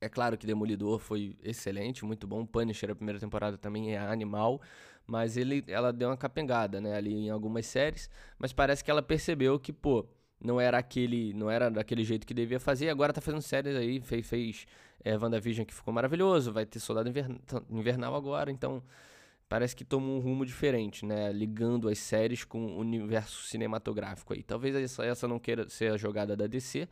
É 0.02 0.10
claro 0.10 0.38
que 0.38 0.46
Demolidor 0.46 1.00
foi 1.00 1.38
excelente, 1.44 2.04
muito 2.04 2.28
bom. 2.28 2.46
Punisher, 2.46 2.92
a 2.92 2.96
primeira 2.96 3.20
temporada 3.20 3.58
também 3.58 3.94
é 3.94 3.98
animal, 3.98 4.62
mas 5.06 5.38
ele, 5.38 5.64
ela 5.68 5.94
deu 5.94 6.10
uma 6.10 6.18
capengada, 6.18 6.82
né, 6.82 6.96
ali 6.96 7.14
em 7.14 7.30
algumas 7.30 7.66
séries. 7.66 8.10
Mas 8.38 8.52
parece 8.52 8.84
que 8.84 8.92
ela 8.92 9.02
percebeu 9.02 9.60
que, 9.60 9.72
pô, 9.72 10.08
não 10.40 10.60
era 10.60 10.78
aquele, 10.78 11.34
não 11.34 11.50
era 11.50 11.70
daquele 11.70 12.04
jeito 12.04 12.26
que 12.26 12.34
devia 12.34 12.60
fazer. 12.60 12.90
Agora 12.90 13.14
tá 13.14 13.22
fazendo 13.22 13.42
séries 13.42 13.76
aí, 13.76 14.00
fez, 14.02 14.28
fez 14.28 14.68
é, 15.04 15.18
WandaVision 15.18 15.66
que 15.66 15.74
ficou 15.74 15.94
maravilhoso, 15.94 16.52
vai 16.52 16.66
ter 16.66 16.80
Soldado 16.80 17.10
Invernal 17.70 18.16
agora, 18.16 18.52
então 18.52 18.84
parece 19.48 19.76
que 19.76 19.86
toma 19.86 20.08
um 20.08 20.20
rumo 20.20 20.46
diferente, 20.46 21.06
né? 21.06 21.32
Ligando 21.32 21.88
as 21.88 22.00
séries 22.00 22.44
com 22.44 22.66
o 22.66 22.80
universo 22.80 23.44
cinematográfico 23.44 24.34
aí. 24.34 24.44
Talvez 24.44 24.76
essa, 24.76 25.06
essa 25.06 25.28
não 25.28 25.40
queira 25.40 25.70
ser 25.70 25.92
a 25.92 25.98
jogada 25.98 26.36
da 26.36 26.48
DC, 26.48 26.88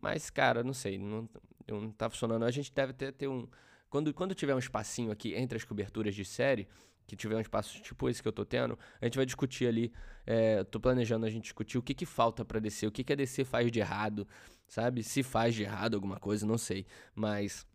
mas, 0.00 0.30
cara, 0.30 0.62
não 0.62 0.74
sei, 0.74 0.98
não, 0.98 1.28
não 1.68 1.90
tá 1.90 2.10
funcionando. 2.10 2.44
A 2.44 2.50
gente 2.50 2.72
deve 2.72 2.92
ter, 2.92 3.12
ter 3.12 3.28
um. 3.28 3.48
Quando, 3.88 4.12
quando 4.12 4.34
tiver 4.34 4.54
um 4.54 4.58
espacinho 4.58 5.12
aqui 5.12 5.34
entre 5.34 5.56
as 5.56 5.64
coberturas 5.64 6.14
de 6.14 6.24
série, 6.24 6.66
que 7.06 7.16
tiver 7.16 7.36
um 7.36 7.40
espaço 7.40 7.80
tipo 7.82 8.08
esse 8.08 8.22
que 8.22 8.28
eu 8.28 8.32
tô 8.32 8.44
tendo, 8.44 8.78
a 9.00 9.04
gente 9.04 9.16
vai 9.16 9.26
discutir 9.26 9.66
ali. 9.66 9.92
É, 10.26 10.64
tô 10.64 10.80
planejando 10.80 11.26
a 11.26 11.30
gente 11.30 11.44
discutir 11.44 11.76
o 11.76 11.82
que 11.82 11.94
que 11.94 12.06
falta 12.06 12.44
para 12.44 12.58
DC, 12.58 12.86
o 12.86 12.92
que 12.92 13.04
que 13.04 13.12
a 13.12 13.16
DC 13.16 13.44
faz 13.44 13.70
de 13.70 13.80
errado, 13.80 14.26
sabe? 14.66 15.02
Se 15.02 15.22
faz 15.22 15.54
de 15.54 15.62
errado 15.62 15.94
alguma 15.94 16.18
coisa, 16.18 16.46
não 16.46 16.56
sei. 16.56 16.86
Mas 17.14 17.66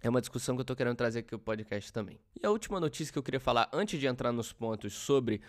é 0.00 0.08
uma 0.08 0.20
discussão 0.20 0.54
que 0.54 0.60
eu 0.60 0.64
tô 0.64 0.76
querendo 0.76 0.96
trazer 0.96 1.20
aqui 1.20 1.32
no 1.32 1.38
podcast 1.38 1.92
também. 1.92 2.20
E 2.40 2.46
a 2.46 2.50
última 2.50 2.78
notícia 2.78 3.12
que 3.12 3.18
eu 3.18 3.22
queria 3.22 3.40
falar, 3.40 3.68
antes 3.72 3.98
de 3.98 4.06
entrar 4.06 4.30
nos 4.30 4.52
pontos 4.52 4.92
sobre 4.92 5.40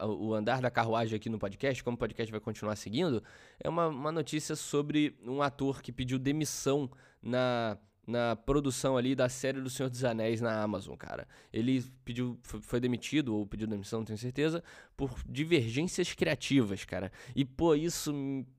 uh, 0.00 0.06
o 0.06 0.34
andar 0.34 0.60
da 0.60 0.70
carruagem 0.70 1.16
aqui 1.16 1.28
no 1.28 1.38
podcast, 1.38 1.82
como 1.84 1.94
o 1.94 1.98
podcast 1.98 2.30
vai 2.30 2.40
continuar 2.40 2.76
seguindo, 2.76 3.22
é 3.58 3.68
uma, 3.68 3.88
uma 3.88 4.12
notícia 4.12 4.56
sobre 4.56 5.16
um 5.22 5.40
ator 5.40 5.80
que 5.80 5.92
pediu 5.92 6.18
demissão 6.18 6.90
na 7.22 7.78
na 8.08 8.34
produção 8.34 8.96
ali 8.96 9.14
da 9.14 9.28
série 9.28 9.60
do 9.60 9.68
Senhor 9.68 9.90
dos 9.90 10.02
Anéis 10.02 10.40
na 10.40 10.62
Amazon, 10.62 10.96
cara. 10.96 11.28
Ele 11.52 11.84
pediu, 12.06 12.40
foi 12.42 12.80
demitido, 12.80 13.36
ou 13.36 13.46
pediu 13.46 13.66
demissão, 13.66 13.98
não 13.98 14.06
tenho 14.06 14.18
certeza, 14.18 14.64
por 14.96 15.14
divergências 15.28 16.14
criativas, 16.14 16.86
cara. 16.86 17.12
E, 17.36 17.44
pô, 17.44 17.74
isso, 17.74 18.10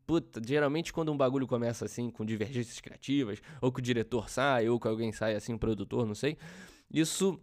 puta, 0.06 0.40
geralmente 0.46 0.94
quando 0.94 1.12
um 1.12 1.18
bagulho 1.18 1.48
começa 1.48 1.84
assim, 1.84 2.12
com 2.12 2.24
divergências 2.24 2.80
criativas, 2.80 3.42
ou 3.60 3.72
que 3.72 3.80
o 3.80 3.82
diretor 3.82 4.30
sai, 4.30 4.70
ou 4.70 4.80
que 4.80 4.88
alguém 4.88 5.12
sai 5.12 5.34
assim, 5.34 5.56
o 5.56 5.58
produtor, 5.60 6.06
não 6.06 6.14
sei, 6.14 6.38
isso 6.94 7.42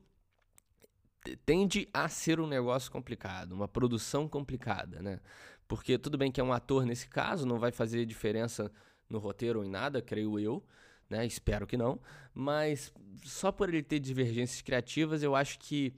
tende 1.45 1.89
a 1.93 2.09
ser 2.09 2.39
um 2.39 2.47
negócio 2.47 2.89
complicado, 2.89 3.51
uma 3.51 3.67
produção 3.67 4.29
complicada, 4.29 5.03
né? 5.03 5.19
Porque 5.67 5.99
tudo 5.99 6.17
bem 6.17 6.31
que 6.31 6.41
é 6.41 6.45
um 6.45 6.53
ator 6.53 6.87
nesse 6.87 7.09
caso, 7.09 7.45
não 7.45 7.59
vai 7.59 7.73
fazer 7.73 8.07
diferença 8.07 8.71
no 9.11 9.19
roteiro 9.19 9.59
ou 9.59 9.65
em 9.65 9.69
nada, 9.69 10.01
creio 10.01 10.39
eu, 10.39 10.63
né? 11.09 11.27
Espero 11.27 11.67
que 11.67 11.77
não. 11.77 12.01
Mas 12.35 12.93
só 13.25 13.51
por 13.51 13.69
ele 13.69 13.83
ter 13.83 13.99
divergências 13.99 14.63
criativas, 14.63 15.23
eu 15.23 15.35
acho 15.35 15.59
que 15.59 15.93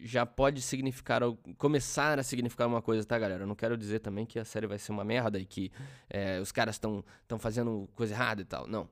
já 0.00 0.24
pode 0.24 0.62
significar, 0.62 1.22
começar 1.56 2.18
a 2.18 2.22
significar 2.22 2.68
uma 2.68 2.80
coisa, 2.80 3.04
tá, 3.04 3.18
galera? 3.18 3.42
Eu 3.42 3.46
não 3.46 3.54
quero 3.54 3.76
dizer 3.76 3.98
também 3.98 4.24
que 4.24 4.38
a 4.38 4.44
série 4.44 4.66
vai 4.66 4.78
ser 4.78 4.92
uma 4.92 5.04
merda 5.04 5.38
e 5.38 5.44
que 5.44 5.72
é, 6.08 6.40
os 6.40 6.52
caras 6.52 6.76
estão 6.76 7.04
fazendo 7.38 7.88
coisa 7.94 8.14
errada 8.14 8.42
e 8.42 8.44
tal. 8.44 8.66
Não. 8.66 8.88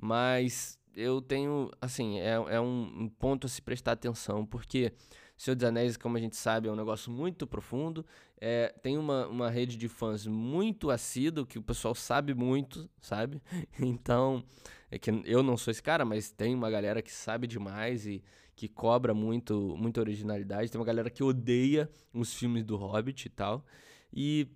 Mas 0.00 0.78
eu 0.94 1.20
tenho, 1.20 1.70
assim, 1.80 2.20
é, 2.20 2.34
é 2.34 2.60
um 2.60 3.10
ponto 3.18 3.46
a 3.46 3.50
se 3.50 3.60
prestar 3.60 3.92
atenção, 3.92 4.46
porque 4.46 4.92
Senhor 5.36 5.54
dos 5.56 5.64
Anéis, 5.64 5.96
como 5.96 6.16
a 6.16 6.20
gente 6.20 6.36
sabe, 6.36 6.68
é 6.68 6.72
um 6.72 6.76
negócio 6.76 7.10
muito 7.10 7.46
profundo. 7.46 8.04
É, 8.40 8.74
tem 8.82 8.96
uma, 8.96 9.26
uma 9.26 9.50
rede 9.50 9.76
de 9.76 9.88
fãs 9.88 10.26
muito 10.26 10.90
assíduo, 10.90 11.46
que 11.46 11.58
o 11.58 11.62
pessoal 11.62 11.94
sabe 11.94 12.34
muito, 12.34 12.88
sabe? 13.00 13.42
Então, 13.78 14.44
é 14.90 14.98
que 14.98 15.10
eu 15.24 15.42
não 15.42 15.56
sou 15.56 15.70
esse 15.70 15.82
cara, 15.82 16.04
mas 16.04 16.30
tem 16.30 16.54
uma 16.54 16.70
galera 16.70 17.02
que 17.02 17.12
sabe 17.12 17.46
demais 17.46 18.06
e 18.06 18.22
que 18.54 18.68
cobra 18.68 19.12
muito, 19.12 19.74
muita 19.76 20.00
originalidade. 20.00 20.70
Tem 20.70 20.80
uma 20.80 20.86
galera 20.86 21.10
que 21.10 21.22
odeia 21.22 21.90
os 22.12 22.32
filmes 22.34 22.64
do 22.64 22.76
Hobbit 22.76 23.26
e 23.26 23.30
tal. 23.30 23.64
E 24.12 24.48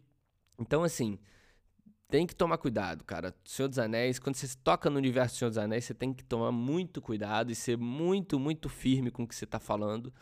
então 0.58 0.82
assim, 0.84 1.18
tem 2.08 2.26
que 2.26 2.34
tomar 2.34 2.58
cuidado, 2.58 3.04
cara. 3.04 3.34
Senhor 3.44 3.68
dos 3.68 3.78
Anéis, 3.78 4.18
quando 4.18 4.36
você 4.36 4.48
toca 4.64 4.88
no 4.88 4.96
universo 4.96 5.34
do 5.34 5.38
Senhor 5.38 5.50
dos 5.50 5.58
Anéis, 5.58 5.84
você 5.84 5.94
tem 5.94 6.12
que 6.12 6.24
tomar 6.24 6.50
muito 6.50 7.02
cuidado 7.02 7.50
e 7.50 7.54
ser 7.54 7.76
muito, 7.76 8.38
muito 8.38 8.68
firme 8.68 9.10
com 9.10 9.24
o 9.24 9.28
que 9.28 9.34
você 9.34 9.44
está 9.44 9.58
falando, 9.58 10.12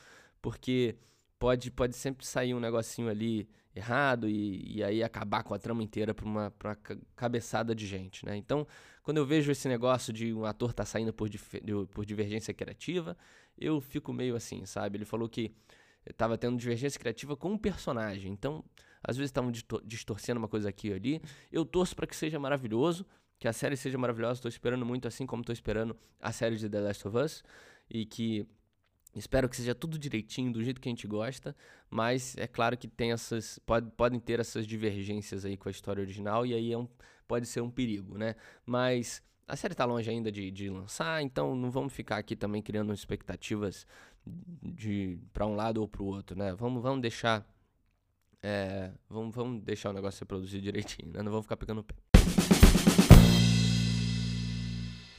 porque 0.47 0.95
pode, 1.41 1.73
pode 1.73 1.97
sempre 1.97 2.25
sair 2.25 2.55
um 2.55 2.61
negocinho 2.61 3.09
ali 3.09 3.49
errado 3.75 4.29
e, 4.29 4.77
e 4.77 4.85
aí 4.85 5.03
acabar 5.03 5.43
com 5.43 5.53
a 5.53 5.59
trama 5.59 5.83
inteira 5.83 6.15
para 6.15 6.25
uma, 6.25 6.55
uma 6.63 6.79
cabeçada 7.17 7.75
de 7.75 7.85
gente, 7.85 8.25
né? 8.25 8.37
Então, 8.37 8.65
quando 9.03 9.17
eu 9.17 9.27
vejo 9.27 9.51
esse 9.51 9.67
negócio 9.67 10.13
de 10.13 10.33
um 10.33 10.45
ator 10.45 10.73
tá 10.73 10.85
saindo 10.85 11.13
por, 11.13 11.29
por 11.91 12.07
divergência 12.07 12.55
criativa, 12.55 13.17
eu 13.59 13.81
fico 13.81 14.13
meio 14.13 14.37
assim, 14.37 14.65
sabe? 14.67 14.99
Ele 14.99 15.05
falou 15.05 15.29
que 15.29 15.53
estava 16.09 16.39
tendo 16.39 16.57
divergência 16.57 17.01
criativa 17.01 17.37
com 17.37 17.51
um 17.51 17.59
personagem, 17.59 18.33
então 18.33 18.65
às 19.03 19.17
vezes 19.17 19.31
estavam 19.31 19.51
distorcendo 19.85 20.39
uma 20.39 20.47
coisa 20.47 20.69
aqui 20.69 20.91
e 20.91 20.93
ali. 20.93 21.23
Eu 21.51 21.65
torço 21.65 21.97
para 21.97 22.07
que 22.07 22.15
seja 22.15 22.39
maravilhoso, 22.39 23.05
que 23.37 23.49
a 23.49 23.53
série 23.53 23.77
seja 23.77 23.99
maravilhosa, 23.99 24.39
estou 24.39 24.49
esperando 24.49 24.87
muito, 24.87 25.09
assim 25.09 25.27
como 25.27 25.43
estou 25.43 25.53
esperando 25.53 25.97
a 26.21 26.31
série 26.31 26.55
de 26.55 26.69
The 26.69 26.81
Last 26.83 27.09
of 27.09 27.19
Us, 27.19 27.43
e 27.91 28.07
que 28.07 28.47
Espero 29.17 29.49
que 29.49 29.57
seja 29.57 29.75
tudo 29.75 29.99
direitinho, 29.99 30.53
do 30.53 30.63
jeito 30.63 30.79
que 30.79 30.89
a 30.89 30.93
gente 30.93 31.07
gosta, 31.07 31.57
mas 31.89 32.37
é 32.37 32.47
claro 32.47 32.77
que 32.77 32.87
tem 32.87 33.13
essas. 33.13 33.59
Pode, 33.61 33.91
podem 33.93 34.21
ter 34.21 34.41
essas 34.41 34.67
divergências 34.67 35.47
aí 35.47 35.57
com 35.57 35.71
a 35.71 35.73
história 35.73 36.03
original, 36.03 36.45
e 36.45 36.53
aí 36.53 36.71
é 36.71 36.77
um, 36.77 36.87
pode 37.27 37.47
ser 37.47 37.63
um 37.63 37.71
perigo, 37.71 38.19
né? 38.19 38.37
Mas 38.67 39.23
a 39.49 39.57
série 39.57 39.75
tá 39.75 39.87
longe 39.87 40.11
ainda 40.11 40.31
de, 40.31 40.51
de 40.51 40.69
lançar, 40.69 41.23
então 41.23 41.57
não 41.57 41.71
vamos 41.71 41.95
ficar 41.95 42.19
aqui 42.19 42.37
também 42.37 42.61
criando 42.61 42.93
expectativas 42.93 43.87
de 44.63 45.19
para 45.33 45.47
um 45.47 45.57
lado 45.57 45.81
ou 45.81 45.89
para 45.89 46.03
o 46.03 46.07
outro, 46.07 46.37
né? 46.37 46.55
Vamos, 46.55 46.83
vamos 46.83 47.01
deixar. 47.01 47.47
É, 48.43 48.93
vamos, 49.09 49.35
vamos 49.35 49.63
deixar 49.63 49.91
o 49.91 49.93
negócio 49.95 50.19
ser 50.19 50.27
produzido 50.27 50.63
direitinho, 50.63 51.11
né? 51.11 51.23
Não 51.23 51.31
vamos 51.31 51.47
ficar 51.47 51.57
pegando 51.57 51.81
o 51.81 51.85
pé. 51.85 51.95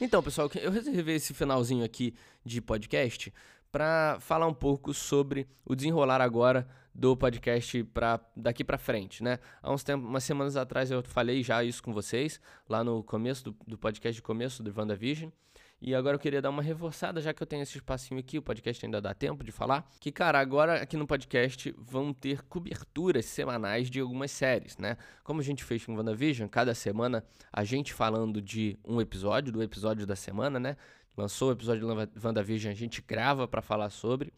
Então, 0.00 0.22
pessoal, 0.22 0.48
eu 0.54 0.70
reservei 0.70 1.16
esse 1.16 1.34
finalzinho 1.34 1.84
aqui 1.84 2.14
de 2.44 2.60
podcast 2.60 3.32
para 3.70 4.18
falar 4.20 4.46
um 4.46 4.54
pouco 4.54 4.94
sobre 4.94 5.48
o 5.64 5.74
desenrolar 5.74 6.20
agora 6.20 6.68
do 6.94 7.16
podcast 7.16 7.84
para 7.84 8.20
daqui 8.34 8.64
para 8.64 8.76
frente, 8.76 9.22
né? 9.22 9.38
Há 9.62 9.72
uns 9.72 9.84
tempos, 9.84 10.08
umas 10.08 10.24
semanas 10.24 10.56
atrás 10.56 10.90
eu 10.90 11.02
falei 11.02 11.42
já 11.42 11.62
isso 11.62 11.82
com 11.82 11.92
vocês, 11.92 12.40
lá 12.68 12.82
no 12.82 13.04
começo 13.04 13.44
do, 13.44 13.56
do 13.66 13.78
podcast 13.78 14.16
de 14.16 14.22
começo 14.22 14.62
do 14.62 14.74
WandaVision. 14.76 15.30
E 15.80 15.94
agora 15.94 16.16
eu 16.16 16.18
queria 16.18 16.42
dar 16.42 16.50
uma 16.50 16.62
reforçada, 16.62 17.20
já 17.20 17.32
que 17.32 17.40
eu 17.40 17.46
tenho 17.46 17.62
esse 17.62 17.76
espacinho 17.78 18.18
aqui, 18.18 18.36
o 18.36 18.42
podcast 18.42 18.84
ainda 18.84 19.00
dá 19.00 19.14
tempo 19.14 19.44
de 19.44 19.52
falar. 19.52 19.88
Que, 20.00 20.10
cara, 20.10 20.40
agora 20.40 20.82
aqui 20.82 20.96
no 20.96 21.06
podcast 21.06 21.72
vão 21.78 22.12
ter 22.12 22.42
coberturas 22.42 23.24
semanais 23.26 23.88
de 23.88 24.00
algumas 24.00 24.32
séries, 24.32 24.76
né? 24.76 24.96
Como 25.22 25.40
a 25.40 25.44
gente 25.44 25.62
fez 25.62 25.84
com 25.84 25.94
WandaVision, 25.94 26.48
cada 26.48 26.74
semana 26.74 27.24
a 27.52 27.62
gente 27.62 27.94
falando 27.94 28.42
de 28.42 28.76
um 28.84 29.00
episódio, 29.00 29.52
do 29.52 29.62
episódio 29.62 30.04
da 30.04 30.16
semana, 30.16 30.58
né? 30.58 30.76
lançou 31.18 31.48
o 31.48 31.52
episódio 31.52 31.84
de 31.84 32.24
WandaVision, 32.24 32.72
a 32.72 32.76
gente 32.76 33.02
grava 33.02 33.48
para 33.48 33.60
falar 33.60 33.90
sobre 33.90 34.32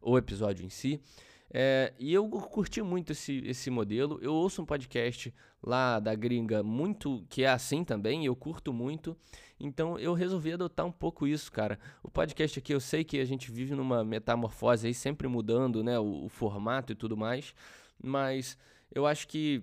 o 0.00 0.16
episódio 0.16 0.64
em 0.64 0.70
si. 0.70 1.00
É, 1.52 1.92
e 1.98 2.14
eu 2.14 2.28
curti 2.28 2.80
muito 2.80 3.10
esse, 3.10 3.42
esse 3.44 3.68
modelo. 3.68 4.20
Eu 4.22 4.32
ouço 4.32 4.62
um 4.62 4.64
podcast 4.64 5.34
lá 5.60 5.98
da 5.98 6.14
gringa 6.14 6.62
muito 6.62 7.26
que 7.28 7.42
é 7.42 7.48
assim 7.48 7.82
também, 7.82 8.24
eu 8.24 8.36
curto 8.36 8.72
muito. 8.72 9.16
Então 9.60 9.98
eu 9.98 10.14
resolvi 10.14 10.52
adotar 10.52 10.86
um 10.86 10.92
pouco 10.92 11.26
isso, 11.26 11.52
cara. 11.52 11.78
O 12.02 12.10
podcast 12.10 12.58
aqui, 12.58 12.72
eu 12.72 12.80
sei 12.80 13.04
que 13.04 13.20
a 13.20 13.24
gente 13.24 13.50
vive 13.52 13.74
numa 13.74 14.02
metamorfose 14.02 14.86
aí, 14.86 14.94
sempre 14.94 15.28
mudando, 15.28 15.84
né, 15.84 15.98
o, 15.98 16.24
o 16.24 16.28
formato 16.28 16.92
e 16.92 16.96
tudo 16.96 17.16
mais, 17.16 17.54
mas 18.02 18.56
eu 18.92 19.06
acho 19.06 19.28
que 19.28 19.62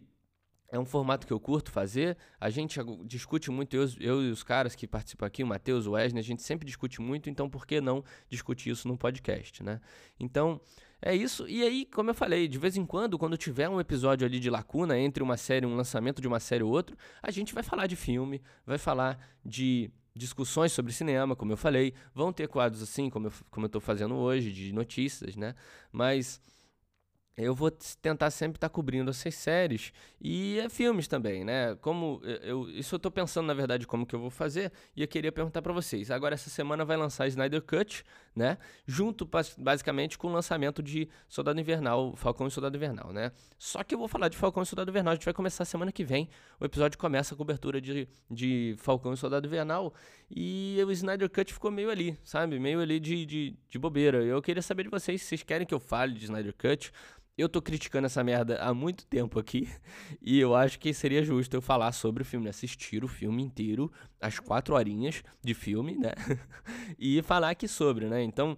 é 0.70 0.78
um 0.78 0.86
formato 0.86 1.26
que 1.26 1.34
eu 1.34 1.40
curto 1.40 1.72
fazer. 1.72 2.18
A 2.40 2.50
gente 2.50 2.80
discute 3.06 3.50
muito, 3.50 3.76
eu, 3.76 3.88
eu 4.00 4.24
e 4.24 4.32
os 4.32 4.44
caras 4.44 4.76
que 4.76 4.88
participam 4.88 5.26
aqui, 5.26 5.44
o 5.44 5.48
Matheus, 5.48 5.86
o 5.86 5.92
Wesley, 5.92 6.20
a 6.20 6.24
gente 6.24 6.44
sempre 6.44 6.66
discute 6.66 7.02
muito, 7.02 7.30
então 7.30 7.50
por 7.50 7.66
que 7.66 7.80
não 7.80 8.04
discutir 8.30 8.72
isso 8.72 8.88
no 8.88 8.98
podcast, 8.98 9.64
né? 9.64 9.80
Então, 10.20 10.60
é 11.02 11.16
isso. 11.16 11.48
E 11.48 11.64
aí, 11.64 11.86
como 11.86 12.10
eu 12.10 12.14
falei, 12.14 12.48
de 12.48 12.58
vez 12.58 12.76
em 12.76 12.86
quando, 12.86 13.18
quando 13.18 13.38
tiver 13.38 13.70
um 13.70 13.80
episódio 13.80 14.26
ali 14.26 14.40
de 14.40 14.50
lacuna 14.50 14.98
entre 14.98 15.24
uma 15.24 15.38
série, 15.38 15.66
um 15.66 15.76
lançamento 15.76 16.22
de 16.22 16.28
uma 16.28 16.40
série 16.40 16.64
ou 16.64 16.72
outro, 16.72 16.98
a 17.22 17.32
gente 17.32 17.54
vai 17.54 17.64
falar 17.64 17.88
de 17.88 17.96
filme, 17.96 18.42
vai 18.66 18.78
falar 18.78 19.20
de 19.46 19.92
discussões 20.16 20.72
sobre 20.72 20.92
cinema, 20.92 21.36
como 21.36 21.54
eu 21.54 21.58
falei. 21.58 21.94
Vão 22.14 22.34
ter 22.34 22.48
quadros 22.48 22.82
assim, 22.82 23.10
como 23.10 23.28
eu, 23.28 23.34
como 23.52 23.66
eu 23.68 23.70
tô 23.70 23.80
fazendo 23.80 24.16
hoje, 24.16 24.52
de 24.52 24.74
notícias, 24.74 25.36
né? 25.36 25.54
Mas 25.92 26.42
eu 27.38 27.54
vou 27.54 27.69
tentar 28.02 28.32
sempre 28.32 28.58
estar 28.58 28.67
tá 28.67 28.73
cobrindo 28.73 29.12
essas 29.12 29.36
séries 29.36 29.93
e 30.19 30.58
é, 30.60 30.67
filmes 30.69 31.08
também, 31.08 31.45
né? 31.45 31.76
Como 31.76 32.19
eu, 32.41 32.67
isso 32.71 32.95
eu 32.95 32.97
estou 32.97 33.12
pensando 33.12 33.45
na 33.45 33.54
verdade 33.54 33.86
como 33.86 34.08
que 34.08 34.15
eu 34.15 34.19
vou 34.19 34.32
fazer 34.32 34.71
e 34.95 35.04
eu 35.04 35.08
queria 35.08 35.32
perguntar 35.32 35.62
para 35.62 35.71
vocês. 35.71 36.10
Agora 36.10 36.34
essa 36.34 36.50
semana 36.50 36.84
vai 36.84 36.97
lançar 36.97 37.28
Snyder 37.28 37.62
Cut, 37.62 38.04
né? 38.36 38.58
Junto 38.88 39.30
basicamente 39.56 40.17
com 40.17 40.30
o 40.30 40.32
lançamento 40.32 40.82
de 40.82 41.08
Soldado 41.30 41.60
Invernal, 41.60 42.15
Falcão 42.15 42.47
e 42.47 42.52
Soldado 42.52 42.76
Invernal, 42.76 43.13
né? 43.13 43.32
Só 43.60 43.84
que 43.84 43.93
eu 43.93 44.00
vou 44.00 44.08
falar 44.08 44.30
de 44.30 44.38
Falcão 44.38 44.63
e 44.63 44.65
Soldado 44.65 44.89
Invernal, 44.89 45.12
a 45.12 45.15
gente 45.15 45.26
vai 45.26 45.34
começar 45.34 45.63
semana 45.63 45.91
que 45.91 46.04
vem. 46.04 46.28
O 46.60 46.65
episódio 46.65 46.97
começa 46.97 47.36
a 47.36 47.38
cobertura 47.38 47.80
de, 47.80 48.10
de 48.32 48.76
Falcão 48.80 49.13
e 49.13 49.17
Soldado 49.17 49.45
Invernal 49.45 49.93
e 50.30 50.82
o 50.84 50.91
Snyder 50.91 51.30
Cut 51.30 51.54
ficou 51.54 51.69
meio 51.69 51.91
ali, 51.91 52.17
sabe? 52.23 52.60
Meio 52.60 52.82
ali 52.82 53.00
de, 53.00 53.28
de, 53.28 53.56
de 53.69 53.78
bobeira. 53.78 54.23
Eu 54.23 54.41
queria 54.41 54.63
saber 54.63 54.84
de 54.84 54.89
vocês 54.89 55.21
se 55.21 55.28
vocês 55.28 55.43
querem 55.43 55.67
que 55.67 55.73
eu 55.73 55.80
fale 55.80 56.13
de 56.13 56.26
Snyder 56.26 56.56
Cut 56.56 56.91
eu 57.38 57.47
tô 57.47 57.62
criticando 57.62 58.08
essa 58.08 58.23
merda 58.23 58.58
há 58.62 58.73
muito 58.73 59.06
tempo 59.06 59.39
aqui 59.39 59.69
e 60.21 60.39
eu 60.39 60.56
acho 60.56 60.80
que 60.80 60.93
seria 60.93 61.23
justo 61.23 61.54
eu 61.54 61.62
falar 61.62 61.91
sobre 61.91 62.23
o 62.23 62.26
filme, 62.26 62.45
né? 62.45 62.50
assistir 62.50 63.04
o 63.04 63.08
filme 63.08 63.43
inteiro, 63.43 63.91
as 64.19 64.39
quatro 64.39 64.73
horinhas 64.73 65.23
de 65.43 65.54
filme, 65.54 65.95
né? 65.95 66.13
e 66.97 67.21
falar 67.21 67.52
aqui 67.52 67.67
sobre, 67.67 68.08
né? 68.08 68.23
Então, 68.23 68.58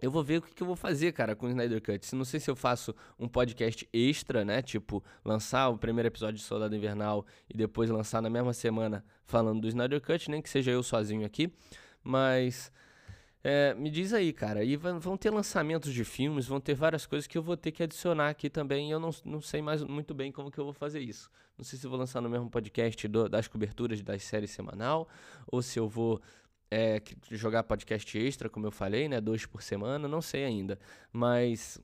eu 0.00 0.10
vou 0.10 0.22
ver 0.22 0.38
o 0.38 0.42
que, 0.42 0.62
eu 0.62 0.66
vou 0.66 0.76
fazer, 0.76 1.12
cara, 1.12 1.34
com 1.34 1.46
o 1.46 1.48
Snyder 1.48 1.82
Cut. 1.82 2.14
Não 2.14 2.24
sei 2.24 2.38
se 2.38 2.50
eu 2.50 2.54
faço 2.54 2.94
um 3.18 3.26
podcast 3.26 3.88
extra, 3.92 4.44
né? 4.44 4.60
Tipo, 4.60 5.02
lançar 5.24 5.68
o 5.70 5.78
primeiro 5.78 6.08
episódio 6.08 6.36
de 6.36 6.42
Soldado 6.42 6.76
Invernal 6.76 7.24
e 7.48 7.56
depois 7.56 7.88
lançar 7.88 8.20
na 8.20 8.28
mesma 8.28 8.52
semana 8.52 9.04
falando 9.24 9.62
do 9.62 9.68
Snyder 9.68 10.00
Cut, 10.02 10.30
nem 10.30 10.42
que 10.42 10.50
seja 10.50 10.70
eu 10.70 10.82
sozinho 10.82 11.24
aqui. 11.24 11.50
Mas 12.02 12.70
é, 13.46 13.74
me 13.74 13.90
diz 13.90 14.14
aí, 14.14 14.32
cara, 14.32 14.64
e 14.64 14.74
vão 14.74 15.18
ter 15.18 15.28
lançamentos 15.28 15.92
de 15.92 16.02
filmes, 16.02 16.46
vão 16.46 16.58
ter 16.58 16.72
várias 16.72 17.04
coisas 17.04 17.26
que 17.26 17.36
eu 17.36 17.42
vou 17.42 17.58
ter 17.58 17.72
que 17.72 17.82
adicionar 17.82 18.30
aqui 18.30 18.48
também. 18.48 18.90
Eu 18.90 18.98
não, 18.98 19.10
não 19.22 19.42
sei 19.42 19.60
mais 19.60 19.82
muito 19.82 20.14
bem 20.14 20.32
como 20.32 20.50
que 20.50 20.58
eu 20.58 20.64
vou 20.64 20.72
fazer 20.72 21.00
isso. 21.00 21.30
Não 21.58 21.62
sei 21.62 21.78
se 21.78 21.86
vou 21.86 21.98
lançar 21.98 22.22
no 22.22 22.30
mesmo 22.30 22.48
podcast 22.48 23.06
do, 23.06 23.28
das 23.28 23.46
coberturas 23.46 24.00
das 24.00 24.22
séries 24.22 24.50
semanal, 24.50 25.06
ou 25.46 25.60
se 25.60 25.78
eu 25.78 25.86
vou 25.86 26.22
é, 26.70 27.02
jogar 27.32 27.64
podcast 27.64 28.18
extra, 28.18 28.48
como 28.48 28.66
eu 28.66 28.72
falei, 28.72 29.10
né? 29.10 29.20
Dois 29.20 29.44
por 29.44 29.62
semana, 29.62 30.08
não 30.08 30.22
sei 30.22 30.46
ainda. 30.46 30.78
Mas 31.12 31.78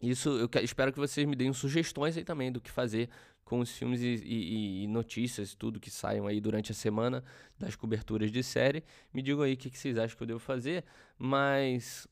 isso 0.00 0.30
eu 0.30 0.48
espero 0.62 0.94
que 0.94 0.98
vocês 0.98 1.26
me 1.26 1.36
deem 1.36 1.52
sugestões 1.52 2.16
aí 2.16 2.24
também 2.24 2.50
do 2.50 2.58
que 2.58 2.70
fazer 2.70 3.10
com 3.50 3.58
os 3.58 3.76
filmes 3.76 4.00
e, 4.00 4.14
e, 4.24 4.84
e, 4.84 4.86
notícias, 4.86 5.56
tudo 5.56 5.80
que 5.80 5.90
saiam 5.90 6.28
aí 6.28 6.40
durante 6.40 6.70
a 6.70 6.74
semana 6.74 7.24
das 7.58 7.74
coberturas 7.74 8.30
de 8.30 8.44
série. 8.44 8.84
Me 9.12 9.20
digam 9.20 9.42
aí 9.42 9.54
o 9.54 9.56
que, 9.56 9.68
que 9.68 9.76
vocês 9.76 9.98
acham 9.98 10.16
que 10.16 10.22
eu 10.22 10.26
devo 10.28 10.38
fazer, 10.38 10.84
mas, 11.18 12.06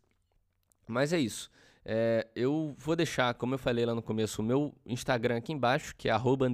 mas 0.89 1.13
é 1.13 1.21
isso. 1.21 1.49
É, 1.85 2.27
eu 2.35 2.75
vou 2.77 2.97
deixar, 2.97 3.33
como 3.35 3.55
eu 3.55 3.59
falei 3.59 3.87
lá 3.87 3.95
no 3.95 4.03
começo, 4.03 4.43
o 4.43 4.45
meu 4.45 4.75
Instagram 4.85 5.37
aqui 5.37 5.53
embaixo, 5.53 5.95
que 5.97 6.09
é 6.09 6.11
arroba 6.11 6.51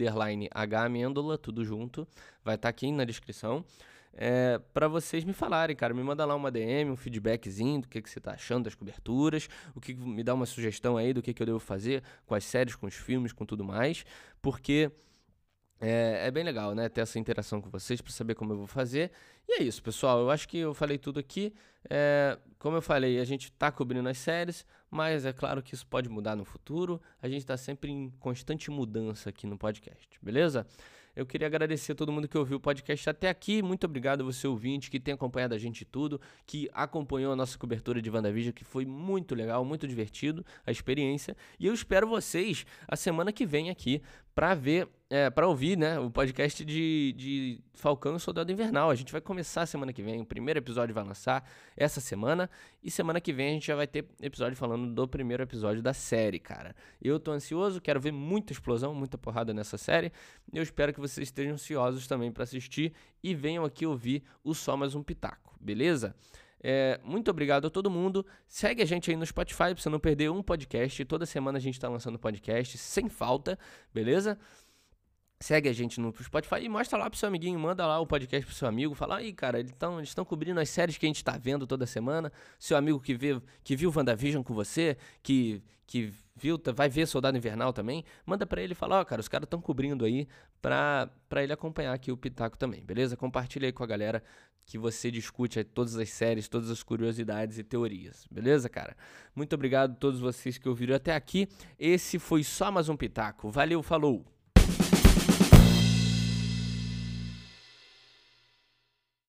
tudo 1.38 1.64
junto. 1.64 2.06
Vai 2.44 2.56
estar 2.56 2.66
tá 2.66 2.68
aqui 2.68 2.92
na 2.92 3.06
descrição 3.06 3.64
é, 4.16 4.60
para 4.72 4.86
vocês 4.88 5.24
me 5.24 5.32
falarem, 5.32 5.74
cara. 5.74 5.92
Me 5.92 6.02
manda 6.02 6.24
lá 6.24 6.34
uma 6.34 6.50
DM, 6.50 6.90
um 6.90 6.96
feedbackzinho 6.96 7.82
do 7.82 7.88
que, 7.88 8.00
que 8.00 8.08
você 8.08 8.20
tá 8.20 8.32
achando 8.32 8.64
das 8.64 8.74
coberturas, 8.74 9.48
o 9.74 9.80
que, 9.80 9.94
me 9.94 10.22
dá 10.22 10.34
uma 10.34 10.46
sugestão 10.46 10.96
aí 10.96 11.12
do 11.12 11.22
que, 11.22 11.34
que 11.34 11.42
eu 11.42 11.46
devo 11.46 11.58
fazer 11.58 12.02
com 12.26 12.34
as 12.34 12.44
séries, 12.44 12.76
com 12.76 12.86
os 12.86 12.94
filmes, 12.94 13.32
com 13.32 13.44
tudo 13.44 13.64
mais, 13.64 14.04
porque 14.40 14.90
é, 15.80 16.26
é 16.26 16.30
bem 16.30 16.44
legal, 16.44 16.74
né? 16.74 16.88
Ter 16.88 17.00
essa 17.00 17.18
interação 17.18 17.60
com 17.60 17.68
vocês 17.70 18.00
para 18.00 18.12
saber 18.12 18.34
como 18.34 18.52
eu 18.52 18.56
vou 18.56 18.66
fazer. 18.66 19.10
E 19.48 19.60
é 19.60 19.62
isso, 19.62 19.82
pessoal. 19.82 20.20
Eu 20.20 20.30
acho 20.30 20.48
que 20.48 20.58
eu 20.58 20.72
falei 20.72 20.96
tudo 20.96 21.18
aqui. 21.18 21.52
É, 21.90 22.38
como 22.58 22.76
eu 22.76 22.82
falei, 22.82 23.18
a 23.18 23.24
gente 23.24 23.52
tá 23.52 23.70
cobrindo 23.70 24.08
as 24.08 24.16
séries, 24.18 24.64
mas 24.90 25.26
é 25.26 25.32
claro 25.32 25.62
que 25.62 25.74
isso 25.74 25.86
pode 25.86 26.08
mudar 26.08 26.36
no 26.36 26.44
futuro. 26.44 27.00
A 27.20 27.28
gente 27.28 27.40
está 27.40 27.56
sempre 27.56 27.90
em 27.90 28.10
constante 28.20 28.70
mudança 28.70 29.28
aqui 29.28 29.46
no 29.46 29.58
podcast, 29.58 30.08
beleza? 30.22 30.66
Eu 31.16 31.24
queria 31.24 31.46
agradecer 31.46 31.92
a 31.92 31.94
todo 31.94 32.10
mundo 32.10 32.26
que 32.26 32.36
ouviu 32.36 32.56
o 32.56 32.60
podcast 32.60 33.08
até 33.08 33.28
aqui. 33.28 33.62
Muito 33.62 33.84
obrigado 33.84 34.22
a 34.22 34.24
você 34.24 34.48
ouvinte 34.48 34.90
que 34.90 34.98
tem 34.98 35.14
acompanhado 35.14 35.54
a 35.54 35.58
gente 35.58 35.84
tudo, 35.84 36.20
que 36.44 36.68
acompanhou 36.72 37.32
a 37.32 37.36
nossa 37.36 37.56
cobertura 37.56 38.02
de 38.02 38.10
WandaVision, 38.10 38.52
que 38.52 38.64
foi 38.64 38.84
muito 38.84 39.32
legal, 39.32 39.64
muito 39.64 39.86
divertido 39.86 40.44
a 40.66 40.72
experiência. 40.72 41.36
E 41.58 41.66
eu 41.66 41.72
espero 41.72 42.08
vocês 42.08 42.66
a 42.88 42.96
semana 42.96 43.32
que 43.32 43.46
vem 43.46 43.70
aqui 43.70 44.02
para 44.34 44.54
ver 44.54 44.88
é, 45.14 45.30
para 45.30 45.46
ouvir, 45.46 45.78
né, 45.78 45.96
o 46.00 46.10
podcast 46.10 46.64
de, 46.64 47.14
de 47.16 47.60
Falcão 47.74 48.16
e 48.16 48.20
Soldado 48.20 48.50
Invernal. 48.50 48.90
A 48.90 48.94
gente 48.96 49.12
vai 49.12 49.20
começar 49.20 49.64
semana 49.64 49.92
que 49.92 50.02
vem, 50.02 50.20
o 50.20 50.26
primeiro 50.26 50.58
episódio 50.58 50.92
vai 50.92 51.04
lançar 51.04 51.48
essa 51.76 52.00
semana, 52.00 52.50
e 52.82 52.90
semana 52.90 53.20
que 53.20 53.32
vem 53.32 53.50
a 53.50 53.52
gente 53.52 53.66
já 53.68 53.76
vai 53.76 53.86
ter 53.86 54.06
episódio 54.20 54.56
falando 54.56 54.92
do 54.92 55.06
primeiro 55.06 55.42
episódio 55.42 55.80
da 55.80 55.92
série, 55.92 56.40
cara. 56.40 56.74
Eu 57.00 57.20
tô 57.20 57.30
ansioso, 57.30 57.80
quero 57.80 58.00
ver 58.00 58.10
muita 58.10 58.52
explosão, 58.52 58.92
muita 58.92 59.16
porrada 59.16 59.54
nessa 59.54 59.78
série. 59.78 60.10
Eu 60.52 60.64
espero 60.64 60.92
que 60.92 60.98
vocês 60.98 61.28
estejam 61.28 61.54
ansiosos 61.54 62.08
também 62.08 62.32
para 62.32 62.42
assistir 62.42 62.92
e 63.22 63.36
venham 63.36 63.64
aqui 63.64 63.86
ouvir 63.86 64.24
o 64.42 64.52
Só 64.52 64.76
Mais 64.76 64.96
Um 64.96 65.02
Pitaco, 65.04 65.54
beleza? 65.60 66.12
É, 66.66 66.98
muito 67.04 67.30
obrigado 67.30 67.66
a 67.66 67.70
todo 67.70 67.90
mundo. 67.90 68.24
Segue 68.48 68.80
a 68.80 68.86
gente 68.86 69.10
aí 69.10 69.16
no 69.16 69.26
Spotify 69.26 69.74
pra 69.74 69.76
você 69.76 69.90
não 69.90 70.00
perder 70.00 70.30
um 70.30 70.42
podcast. 70.42 71.04
Toda 71.04 71.26
semana 71.26 71.58
a 71.58 71.60
gente 71.60 71.78
tá 71.78 71.90
lançando 71.90 72.18
podcast 72.18 72.78
sem 72.78 73.06
falta, 73.10 73.58
beleza? 73.92 74.38
Segue 75.44 75.68
a 75.68 75.74
gente 75.74 76.00
no 76.00 76.10
Spotify 76.22 76.62
e 76.62 76.70
mostra 76.70 76.98
lá 76.98 77.10
pro 77.10 77.18
seu 77.18 77.28
amiguinho, 77.28 77.60
manda 77.60 77.86
lá 77.86 78.00
o 78.00 78.06
podcast 78.06 78.46
pro 78.46 78.54
seu 78.54 78.66
amigo, 78.66 78.94
fala 78.94 79.16
aí, 79.18 79.30
cara, 79.30 79.60
eles 79.60 79.72
estão 79.72 79.98
eles 79.98 80.14
cobrindo 80.26 80.58
as 80.58 80.70
séries 80.70 80.96
que 80.96 81.04
a 81.04 81.06
gente 81.06 81.22
tá 81.22 81.36
vendo 81.36 81.66
toda 81.66 81.84
semana. 81.84 82.32
Seu 82.58 82.78
amigo 82.78 82.98
que, 82.98 83.12
vê, 83.12 83.38
que 83.62 83.76
viu 83.76 83.92
WandaVision 83.94 84.42
com 84.42 84.54
você, 84.54 84.96
que, 85.22 85.62
que 85.86 86.14
viu, 86.34 86.58
vai 86.74 86.88
ver 86.88 87.06
Soldado 87.06 87.36
Invernal 87.36 87.74
também, 87.74 88.06
manda 88.24 88.46
para 88.46 88.62
ele 88.62 88.74
falar, 88.74 89.00
ó, 89.00 89.02
oh, 89.02 89.04
cara, 89.04 89.20
os 89.20 89.28
caras 89.28 89.44
estão 89.44 89.60
cobrindo 89.60 90.06
aí 90.06 90.26
pra, 90.62 91.10
pra 91.28 91.42
ele 91.42 91.52
acompanhar 91.52 91.92
aqui 91.92 92.10
o 92.10 92.16
Pitaco 92.16 92.56
também, 92.56 92.82
beleza? 92.82 93.14
Compartilha 93.14 93.68
aí 93.68 93.72
com 93.72 93.84
a 93.84 93.86
galera 93.86 94.22
que 94.64 94.78
você 94.78 95.10
discute 95.10 95.62
todas 95.62 95.94
as 95.98 96.08
séries, 96.08 96.48
todas 96.48 96.70
as 96.70 96.82
curiosidades 96.82 97.58
e 97.58 97.62
teorias, 97.62 98.26
beleza, 98.30 98.66
cara? 98.70 98.96
Muito 99.36 99.54
obrigado 99.54 99.90
a 99.92 99.96
todos 99.96 100.20
vocês 100.20 100.56
que 100.56 100.66
ouviram 100.70 100.96
até 100.96 101.14
aqui. 101.14 101.46
Esse 101.78 102.18
foi 102.18 102.42
só 102.42 102.72
mais 102.72 102.88
um 102.88 102.96
Pitaco. 102.96 103.50
Valeu, 103.50 103.82
falou! 103.82 104.33